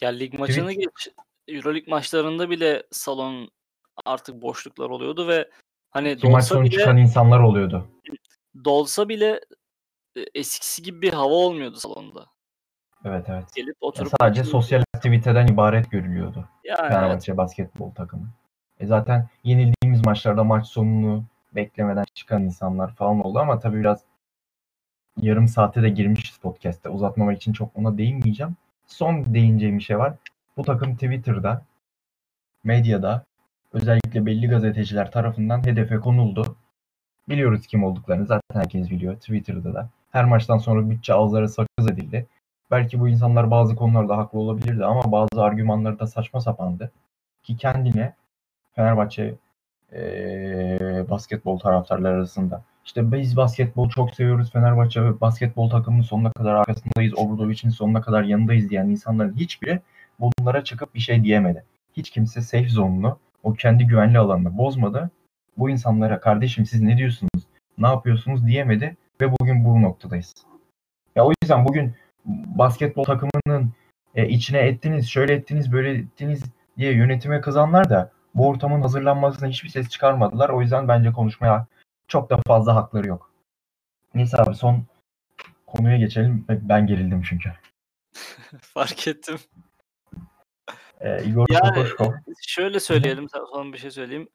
Ya 0.00 0.08
lig 0.08 0.38
maçını 0.38 0.72
geç. 0.72 1.08
Euroleague 1.48 1.90
maçlarında 1.90 2.50
bile 2.50 2.82
salon 2.90 3.50
artık 4.04 4.42
boşluklar 4.42 4.90
oluyordu 4.90 5.28
ve 5.28 5.50
hani 5.90 6.16
Ki 6.16 6.28
maç 6.28 6.42
dolsa 6.42 6.54
sonu 6.54 6.64
bile 6.64 6.78
çıkan 6.78 6.96
insanlar 6.96 7.40
oluyordu. 7.40 7.88
dolsa 8.64 9.08
bile 9.08 9.40
e, 10.16 10.20
eskisi 10.34 10.82
gibi 10.82 11.02
bir 11.02 11.12
hava 11.12 11.34
olmuyordu 11.34 11.76
salonda. 11.76 12.26
Evet 13.04 13.26
evet. 13.28 13.44
Gelip 13.56 13.68
Ya 13.68 13.88
oturup 13.88 14.12
sadece 14.20 14.40
maçı- 14.40 14.50
sosyal 14.50 14.82
aktiviteden 14.94 15.46
ibaret 15.46 15.90
görülüyordu. 15.90 16.48
yani 16.64 16.78
evet. 16.80 16.90
Fenerbahçe 16.90 17.36
basketbol 17.36 17.90
takımı. 17.90 18.28
E 18.80 18.86
zaten 18.86 19.28
yenildiğimiz 19.44 20.06
maçlarda 20.06 20.44
maç 20.44 20.66
sonunu 20.66 21.24
beklemeden 21.54 22.04
çıkan 22.14 22.42
insanlar 22.42 22.94
falan 22.94 23.20
oldu 23.24 23.38
ama 23.38 23.58
tabii 23.58 23.80
biraz 23.80 24.04
yarım 25.20 25.48
saate 25.48 25.82
de 25.82 25.88
girmişiz 25.88 26.38
podcast'te. 26.38 26.88
Uzatmamak 26.88 27.36
için 27.36 27.52
çok 27.52 27.76
ona 27.76 27.98
değinmeyeceğim. 27.98 28.56
Son 28.86 29.34
değineceğim 29.34 29.78
bir 29.78 29.82
şey 29.82 29.98
var. 29.98 30.14
Bu 30.58 30.62
takım 30.62 30.94
Twitter'da, 30.94 31.62
medyada, 32.64 33.24
özellikle 33.72 34.26
belli 34.26 34.48
gazeteciler 34.48 35.10
tarafından 35.10 35.66
hedefe 35.66 35.96
konuldu. 35.96 36.56
Biliyoruz 37.28 37.66
kim 37.66 37.84
olduklarını 37.84 38.26
zaten 38.26 38.60
herkes 38.60 38.90
biliyor 38.90 39.14
Twitter'da 39.14 39.74
da. 39.74 39.88
Her 40.10 40.24
maçtan 40.24 40.58
sonra 40.58 40.90
bütçe 40.90 41.14
ağızları 41.14 41.48
sakız 41.48 41.90
edildi. 41.90 42.26
Belki 42.70 43.00
bu 43.00 43.08
insanlar 43.08 43.50
bazı 43.50 43.76
konularda 43.76 44.16
haklı 44.16 44.38
olabilirdi 44.38 44.84
ama 44.84 45.12
bazı 45.12 45.42
argümanları 45.42 45.98
da 45.98 46.06
saçma 46.06 46.40
sapandı. 46.40 46.92
Ki 47.42 47.56
kendine 47.56 48.14
Fenerbahçe 48.74 49.34
eee, 49.92 51.04
basketbol 51.10 51.58
taraftarları 51.58 52.14
arasında 52.14 52.62
işte 52.84 53.12
biz 53.12 53.36
basketbol 53.36 53.88
çok 53.90 54.14
seviyoruz. 54.14 54.52
Fenerbahçe 54.52 55.20
basketbol 55.20 55.70
takımının 55.70 56.02
sonuna 56.02 56.32
kadar 56.32 56.54
arkasındayız. 56.54 57.14
Obradovic'in 57.18 57.70
sonuna 57.70 58.00
kadar 58.00 58.22
yanındayız 58.22 58.70
diyen 58.70 58.88
insanların 58.88 59.36
hiçbiri 59.36 59.80
bunlara 60.20 60.64
çıkıp 60.64 60.94
bir 60.94 61.00
şey 61.00 61.24
diyemedi. 61.24 61.64
Hiç 61.96 62.10
kimse 62.10 62.42
safe 62.42 62.68
zone'unu, 62.68 63.18
o 63.42 63.52
kendi 63.52 63.86
güvenli 63.86 64.18
alanını 64.18 64.58
bozmadı. 64.58 65.10
Bu 65.58 65.70
insanlara 65.70 66.20
kardeşim 66.20 66.66
siz 66.66 66.82
ne 66.82 66.96
diyorsunuz, 66.96 67.46
ne 67.78 67.86
yapıyorsunuz 67.86 68.46
diyemedi 68.46 68.96
ve 69.20 69.32
bugün 69.40 69.64
bu 69.64 69.82
noktadayız. 69.82 70.34
Ya 71.16 71.24
o 71.24 71.32
yüzden 71.42 71.64
bugün 71.64 71.94
basketbol 72.24 73.04
takımının 73.04 73.72
e, 74.14 74.28
içine 74.28 74.58
ettiniz, 74.58 75.08
şöyle 75.08 75.34
ettiniz, 75.34 75.72
böyle 75.72 75.90
ettiniz 75.90 76.42
diye 76.78 76.92
yönetime 76.92 77.40
kızanlar 77.40 77.90
da 77.90 78.12
bu 78.34 78.48
ortamın 78.48 78.82
hazırlanmasına 78.82 79.48
hiçbir 79.48 79.68
ses 79.68 79.88
çıkarmadılar. 79.88 80.48
O 80.48 80.62
yüzden 80.62 80.88
bence 80.88 81.12
konuşmaya 81.12 81.66
çok 82.08 82.30
da 82.30 82.40
fazla 82.46 82.74
hakları 82.74 83.08
yok. 83.08 83.30
Neyse 84.14 84.36
abi 84.36 84.54
son 84.54 84.84
konuya 85.66 85.96
geçelim. 85.96 86.44
Ben 86.48 86.86
gerildim 86.86 87.22
çünkü. 87.22 87.52
fark 88.60 89.08
ettim. 89.08 89.38
Ee, 91.00 91.24
Igor 91.24 91.46
Yani- 91.50 91.68
Kokoşkov. 91.74 92.12
Şöyle 92.46 92.80
söyleyelim, 92.80 93.26
son 93.52 93.72
bir 93.72 93.78
şey 93.78 93.90
söyleyeyim. 93.90 94.28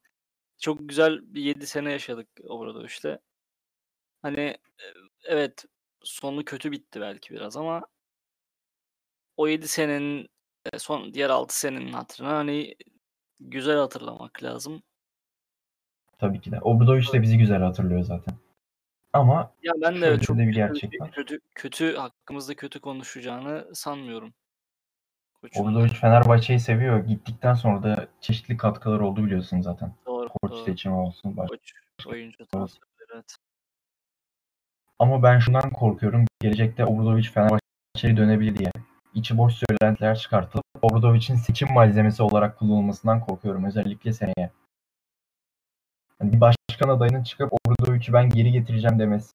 Çok 0.60 0.90
güzel 0.90 1.20
bir 1.36 1.42
7 1.42 1.68
sene 1.68 1.92
yaşadık 1.92 2.28
Obradovic'te. 2.44 3.20
Hani 4.22 4.40
e, 4.40 4.86
evet 5.26 5.66
sonu 6.04 6.46
kötü 6.46 6.72
bitti 6.72 7.02
belki 7.02 7.34
biraz 7.34 7.58
ama 7.58 7.82
o 9.38 9.48
7 9.48 9.68
senenin 9.68 10.30
e, 10.74 10.80
son 10.80 11.14
diğer 11.14 11.30
6 11.30 11.60
senenin 11.60 11.94
hatırına 11.94 12.30
hani 12.38 12.76
güzel 13.40 13.78
hatırlamak 13.78 14.44
lazım. 14.44 14.84
Tabii 16.18 16.42
ki 16.42 16.52
de. 16.52 16.60
Obradoviç 16.62 17.14
de 17.14 17.22
bizi 17.22 17.38
güzel 17.38 17.62
hatırlıyor 17.62 18.02
zaten. 18.04 18.36
Ama 19.14 19.54
Ya 19.64 19.74
ben 19.82 20.02
de 20.02 20.20
çok 20.20 20.38
de 20.38 20.42
bir 20.42 20.46
kötü, 20.46 20.56
gerçek 20.58 21.02
var. 21.02 21.12
kötü 21.12 21.40
kötü 21.56 21.96
hakkımızda 21.96 22.56
kötü 22.56 22.80
konuşacağını 22.80 23.76
sanmıyorum. 23.76 24.34
Obradoviç 25.56 25.94
Fenerbahçe'yi 25.94 26.60
seviyor. 26.60 27.06
Gittikten 27.06 27.54
sonra 27.54 27.84
da 27.84 28.08
çeşitli 28.22 28.58
katkılar 28.58 29.00
oldu 29.00 29.26
biliyorsun 29.26 29.62
zaten. 29.62 29.94
Doğru, 30.06 30.30
Koç 30.30 30.52
doğru. 30.52 30.66
seçimi 30.66 30.96
olsun. 30.96 31.36
Koç, 31.36 31.74
oyuncu 32.08 32.46
transferleri 32.46 33.10
evet. 33.14 33.36
Ama 35.00 35.24
ben 35.24 35.40
şundan 35.40 35.70
korkuyorum. 35.70 36.26
Gelecekte 36.42 36.86
Obradoviç 36.86 37.32
Fenerbahçe'ye 37.32 38.18
dönebilir 38.18 38.58
diye. 38.58 38.72
İçi 39.14 39.38
boş 39.38 39.54
söylentiler 39.54 40.18
çıkartılıp 40.18 40.64
Obradoviç'in 40.82 41.36
seçim 41.36 41.74
malzemesi 41.74 42.24
olarak 42.24 42.60
kullanılmasından 42.60 43.20
korkuyorum. 43.20 43.66
Özellikle 43.66 44.14
seneye. 44.14 44.50
Yani 46.22 46.34
bir 46.34 46.42
başkan 46.42 46.90
adayının 46.90 47.24
çıkıp 47.24 47.54
Obradoviç'i 47.54 48.14
ben 48.14 48.30
geri 48.30 48.52
getireceğim 48.52 49.00
demesi 49.00 49.34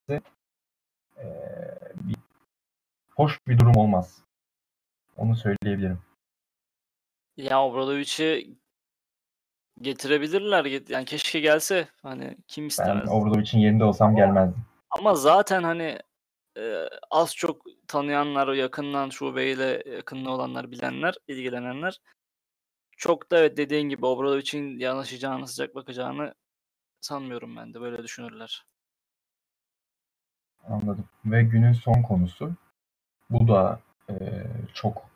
eee, 1.18 1.78
bir, 1.94 2.16
hoş 3.16 3.38
bir 3.48 3.58
durum 3.58 3.76
olmaz. 3.76 4.22
Onu 5.18 5.36
söyleyebilirim. 5.36 5.98
Ya 7.36 7.62
Obradovic'i 7.64 8.56
getirebilirler. 9.80 10.64
Get- 10.64 10.90
Yani 10.92 11.04
keşke 11.04 11.40
gelse. 11.40 11.88
Hani 12.02 12.36
kim 12.48 12.64
Ben 12.64 12.68
istemez. 12.68 13.08
Obradoviç'in 13.10 13.58
yerinde 13.58 13.84
olsam 13.84 14.16
gelmezdim. 14.16 14.64
Ama 14.90 15.14
zaten 15.14 15.62
hani 15.62 15.98
eee, 16.56 16.88
az 17.10 17.36
çok 17.36 17.62
tanıyanlar, 17.88 18.48
yakından 18.52 19.10
şubeyle 19.10 19.82
yakınlığı 19.96 20.30
olanlar, 20.30 20.70
bilenler, 20.70 21.14
ilgilenenler 21.28 22.00
çok 22.96 23.30
da 23.30 23.38
evet 23.38 23.56
dediğin 23.56 23.88
gibi 23.88 24.06
Obradovic'in 24.06 24.78
yanaşacağını, 24.78 25.46
sıcak 25.48 25.74
bakacağını 25.74 26.34
sanmıyorum 27.00 27.56
ben 27.56 27.74
de. 27.74 27.80
Böyle 27.80 28.02
düşünürler. 28.02 28.64
Anladım. 30.68 31.04
Ve 31.24 31.42
günün 31.42 31.72
son 31.72 32.02
konusu. 32.02 32.52
Bu 33.30 33.48
da 33.48 33.80
eee, 34.08 34.46
çok 34.74 35.07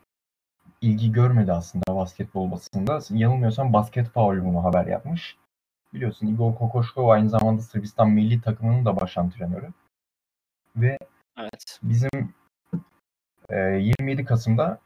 ilgi 0.83 1.11
görmedi 1.11 1.53
aslında 1.53 1.95
basketbol 1.95 2.51
basında. 2.51 2.99
Yanılmıyorsam 3.09 3.73
Basket 3.73 4.09
Faul 4.09 4.45
bunu 4.45 4.63
haber 4.63 4.85
yapmış. 4.85 5.37
Biliyorsun 5.93 6.27
Igor 6.27 6.55
Kokoşkov 6.55 7.07
aynı 7.07 7.29
zamanda 7.29 7.61
Sırbistan 7.61 8.09
milli 8.09 8.41
takımının 8.41 8.85
da 8.85 9.01
baş 9.01 9.17
antrenörü. 9.17 9.69
Ve 10.75 10.97
Evet. 11.37 11.79
bizim 11.83 12.09
eee, 13.51 13.57
27 13.99 14.25
Kasım'da 14.25 14.79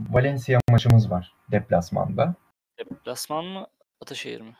Valencia 0.00 0.60
maçımız 0.70 1.10
var 1.10 1.34
deplasmanda. 1.50 2.34
Deplasman 2.78 3.44
mı? 3.44 3.66
Ataşehir 4.02 4.40
mi? 4.40 4.56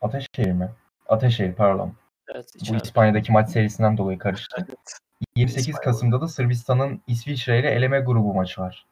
Ateşehir 0.00 0.52
mi? 0.52 0.70
Ateşehir 1.08 1.54
pardon. 1.54 1.92
Evet, 2.34 2.46
Bu 2.54 2.58
içeride. 2.58 2.82
İspanya'daki 2.82 3.32
maç 3.32 3.50
serisinden 3.50 3.96
dolayı 3.96 4.18
karıştı. 4.18 4.56
Evet. 4.68 4.98
28 5.36 5.68
İspanya 5.68 5.84
Kasım'da 5.84 6.20
da 6.20 6.28
Sırbistan'ın 6.28 7.02
İsviçre 7.06 7.60
ile 7.60 7.70
eleme 7.70 8.00
grubu 8.00 8.34
maçı 8.34 8.60
var. 8.60 8.86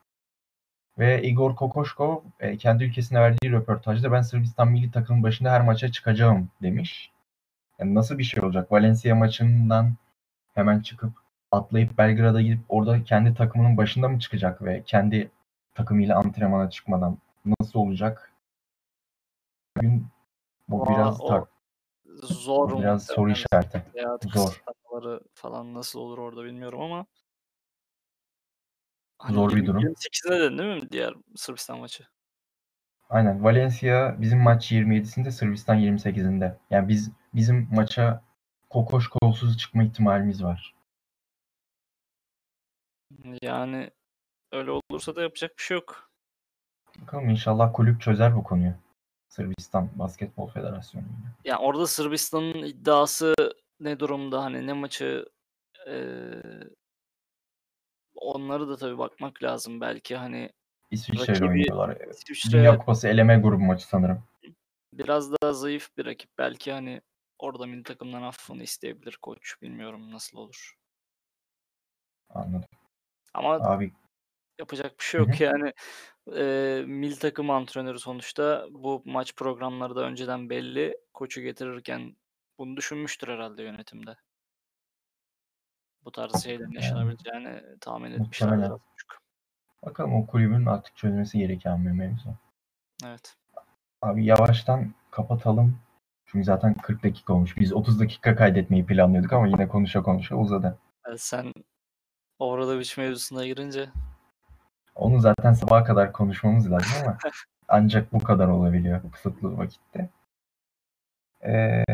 Ve 0.98 1.22
Igor 1.22 1.56
Kokoşkov 1.56 2.16
e, 2.40 2.56
kendi 2.56 2.84
ülkesine 2.84 3.20
verdiği 3.20 3.52
röportajda 3.52 4.12
ben 4.12 4.20
Sırbistan 4.20 4.68
milli 4.68 4.90
takımın 4.90 5.22
başında 5.22 5.50
her 5.50 5.64
maça 5.64 5.92
çıkacağım 5.92 6.48
demiş. 6.62 7.12
Yani 7.78 7.94
nasıl 7.94 8.18
bir 8.18 8.24
şey 8.24 8.44
olacak? 8.44 8.72
Valencia 8.72 9.14
maçından 9.14 9.94
hemen 10.54 10.80
çıkıp 10.80 11.12
atlayıp 11.52 11.98
Belgrad'a 11.98 12.40
gidip 12.40 12.60
orada 12.68 13.04
kendi 13.04 13.34
takımının 13.34 13.76
başında 13.76 14.08
mı 14.08 14.18
çıkacak 14.18 14.62
ve 14.62 14.82
kendi 14.86 15.30
takımıyla 15.74 16.18
antrenmana 16.18 16.70
çıkmadan 16.70 17.18
nasıl 17.60 17.78
olacak? 17.78 18.32
Bugün 19.76 20.06
bu 20.68 20.80
Valla 20.80 20.90
biraz 20.90 21.20
o 21.20 21.28
tar- 21.28 21.46
zor 22.22 22.78
biraz 22.78 23.06
soru 23.06 23.30
işareti. 23.30 23.82
Zor. 24.34 24.62
falan 25.34 25.74
nasıl 25.74 26.00
olur 26.00 26.18
orada 26.18 26.44
bilmiyorum 26.44 26.80
ama 26.80 27.06
hani 29.18 29.34
Zor 29.34 29.56
bir 29.56 29.66
durum. 29.66 29.82
28'inde 29.82 30.40
dedin 30.40 30.58
değil 30.58 30.82
mi 30.82 30.90
diğer 30.90 31.14
Sırbistan 31.36 31.78
maçı? 31.78 32.04
Aynen. 33.08 33.44
Valencia 33.44 34.16
bizim 34.20 34.38
maç 34.38 34.72
27'sinde, 34.72 35.30
Sırbistan 35.30 35.78
28'inde. 35.78 36.56
Yani 36.70 36.88
biz 36.88 37.10
bizim 37.34 37.68
maça 37.72 38.24
kokoş 38.70 39.08
kolsuz 39.08 39.58
çıkma 39.58 39.82
ihtimalimiz 39.82 40.44
var. 40.44 40.74
Yani 43.42 43.90
öyle 44.52 44.70
olursa 44.70 45.16
da 45.16 45.22
yapacak 45.22 45.58
bir 45.58 45.62
şey 45.62 45.74
yok. 45.74 46.10
Bakalım 47.02 47.28
inşallah 47.28 47.72
kulüp 47.72 48.00
çözer 48.00 48.36
bu 48.36 48.44
konuyu. 48.44 48.74
Sırbistan 49.28 49.90
Basketbol 49.94 50.48
Federasyonu. 50.48 51.04
Yani 51.44 51.58
orada 51.58 51.86
Sırbistan'ın 51.86 52.62
iddiası 52.62 53.34
ne 53.80 54.00
durumda? 54.00 54.44
Hani 54.44 54.66
ne 54.66 54.72
maçı 54.72 55.26
onları 58.16 58.68
da 58.68 58.76
tabii 58.76 58.98
bakmak 58.98 59.42
lazım. 59.42 59.80
Belki 59.80 60.16
hani 60.16 60.50
İsviçre 60.90 61.36
ile 61.36 61.44
oynuyorlar. 61.44 61.98
İsviçre 62.10 62.58
Dünya 62.58 62.78
Kupası 62.78 63.08
eleme 63.08 63.36
grubu 63.38 63.64
maçı 63.64 63.86
sanırım. 63.88 64.24
biraz 64.92 65.32
daha 65.32 65.52
zayıf 65.52 65.96
bir 65.96 66.06
rakip. 66.06 66.30
Belki 66.38 66.72
hani 66.72 67.00
orada 67.38 67.66
milli 67.66 67.82
takımdan 67.82 68.22
affını 68.22 68.62
isteyebilir 68.62 69.18
koç. 69.22 69.62
Bilmiyorum 69.62 70.12
nasıl 70.12 70.38
olur. 70.38 70.74
Anladım. 72.30 72.68
Ama 73.34 73.54
Abi 73.54 73.92
yapacak 74.58 74.98
bir 74.98 75.04
şey 75.04 75.20
yok 75.20 75.40
hı. 75.40 75.44
yani. 75.44 75.72
Eee 76.32 76.84
milli 76.86 77.18
takım 77.18 77.50
antrenörü 77.50 77.98
sonuçta 77.98 78.66
bu 78.70 79.02
maç 79.04 79.34
programları 79.36 79.96
da 79.96 80.00
önceden 80.00 80.50
belli. 80.50 80.98
Koçu 81.14 81.40
getirirken 81.40 82.16
bunu 82.58 82.76
düşünmüştür 82.76 83.28
herhalde 83.28 83.62
yönetimde. 83.62 84.16
Bu 86.06 86.10
tarz 86.10 86.42
şeylerin 86.44 86.64
yani 86.64 86.74
yaşanabileceğini 86.74 87.62
tahmin 87.80 88.18
muhtemelen. 88.18 88.70
az 88.70 88.70
buçuk. 88.70 89.18
Bakalım 89.86 90.14
o 90.14 90.26
kulübün 90.26 90.66
artık 90.66 90.96
çözmesi 90.96 91.38
gereken 91.38 91.86
bir 91.86 91.90
mevzu. 91.90 92.34
Evet. 93.04 93.36
Abi 94.02 94.24
yavaştan 94.24 94.94
kapatalım. 95.10 95.78
Çünkü 96.26 96.44
zaten 96.44 96.74
40 96.74 97.02
dakika 97.02 97.32
olmuş. 97.32 97.56
Biz 97.56 97.72
30 97.72 98.00
dakika 98.00 98.36
kaydetmeyi 98.36 98.86
planlıyorduk 98.86 99.32
ama 99.32 99.46
yine 99.46 99.68
konuşa 99.68 100.02
konuşa 100.02 100.36
uzadı. 100.36 100.78
Evet, 101.06 101.20
sen 101.20 101.52
Obradovic 102.38 102.90
mevzusuna 102.96 103.46
girince 103.46 103.88
Onu 104.94 105.20
zaten 105.20 105.52
sabaha 105.52 105.84
kadar 105.84 106.12
konuşmamız 106.12 106.70
lazım 106.70 106.92
ama 107.04 107.18
ancak 107.68 108.12
bu 108.12 108.18
kadar 108.18 108.48
olabiliyor 108.48 109.10
kısıtlı 109.12 109.58
vakitte. 109.58 110.10
Ee, 111.46 111.84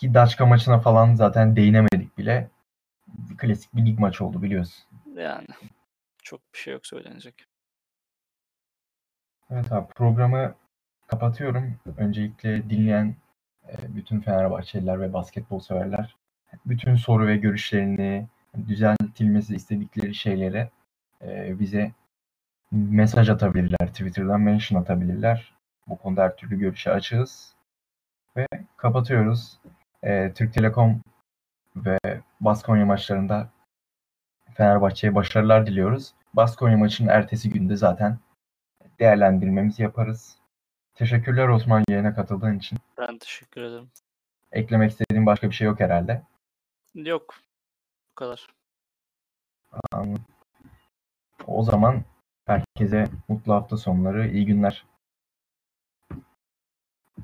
ki 0.00 0.14
Daçka 0.14 0.46
maçına 0.46 0.80
falan 0.80 1.14
zaten 1.14 1.56
değinemedik 1.56 2.18
bile. 2.18 2.50
Klasik 3.38 3.76
bir 3.76 3.86
lig 3.86 3.98
maçı 3.98 4.24
oldu 4.24 4.42
biliyorsun. 4.42 4.84
yani 5.16 5.46
çok 6.22 6.40
bir 6.54 6.58
şey 6.58 6.72
yok 6.72 6.86
söylenecek. 6.86 7.44
Evet 9.50 9.72
abi 9.72 9.92
programı 9.94 10.54
kapatıyorum. 11.06 11.80
Öncelikle 11.96 12.70
dinleyen 12.70 13.14
e, 13.68 13.96
bütün 13.96 14.20
Fenerbahçeliler 14.20 15.00
ve 15.00 15.12
basketbol 15.12 15.60
severler 15.60 16.16
bütün 16.66 16.94
soru 16.94 17.26
ve 17.26 17.36
görüşlerini 17.36 18.26
düzeltilmesi 18.68 19.54
istedikleri 19.54 20.14
şeylere 20.14 20.70
bize 21.58 21.92
mesaj 22.72 23.28
atabilirler. 23.28 23.86
Twitter'dan 23.86 24.40
mention 24.40 24.80
atabilirler. 24.80 25.54
Bu 25.86 25.98
konuda 25.98 26.22
her 26.22 26.36
türlü 26.36 26.58
görüşe 26.58 26.90
açığız. 26.90 27.54
Ve 28.36 28.46
kapatıyoruz. 28.76 29.60
E, 30.02 30.32
Türk 30.34 30.54
Telekom 30.54 31.02
ve 31.76 31.98
Baskonya 32.40 32.86
maçlarında 32.86 33.50
Fenerbahçe'ye 34.54 35.14
başarılar 35.14 35.66
diliyoruz. 35.66 36.14
Baskonya 36.34 36.78
maçının 36.78 37.08
ertesi 37.08 37.50
günde 37.50 37.76
zaten 37.76 38.18
değerlendirmemizi 39.00 39.82
yaparız. 39.82 40.38
Teşekkürler 40.94 41.48
Osman 41.48 41.84
yayına 41.88 42.14
katıldığın 42.14 42.58
için. 42.58 42.78
Ben 42.98 43.18
teşekkür 43.18 43.62
ederim. 43.62 43.90
Eklemek 44.52 44.90
istediğin 44.90 45.26
başka 45.26 45.50
bir 45.50 45.54
şey 45.54 45.66
yok 45.66 45.80
herhalde. 45.80 46.22
Yok. 46.94 47.34
Bu 48.10 48.14
kadar. 48.14 48.46
O 51.46 51.62
zaman 51.62 52.04
herkese 52.46 53.08
mutlu 53.28 53.54
hafta 53.54 53.76
sonları, 53.76 54.28
iyi 54.28 54.46
günler. 54.46 54.84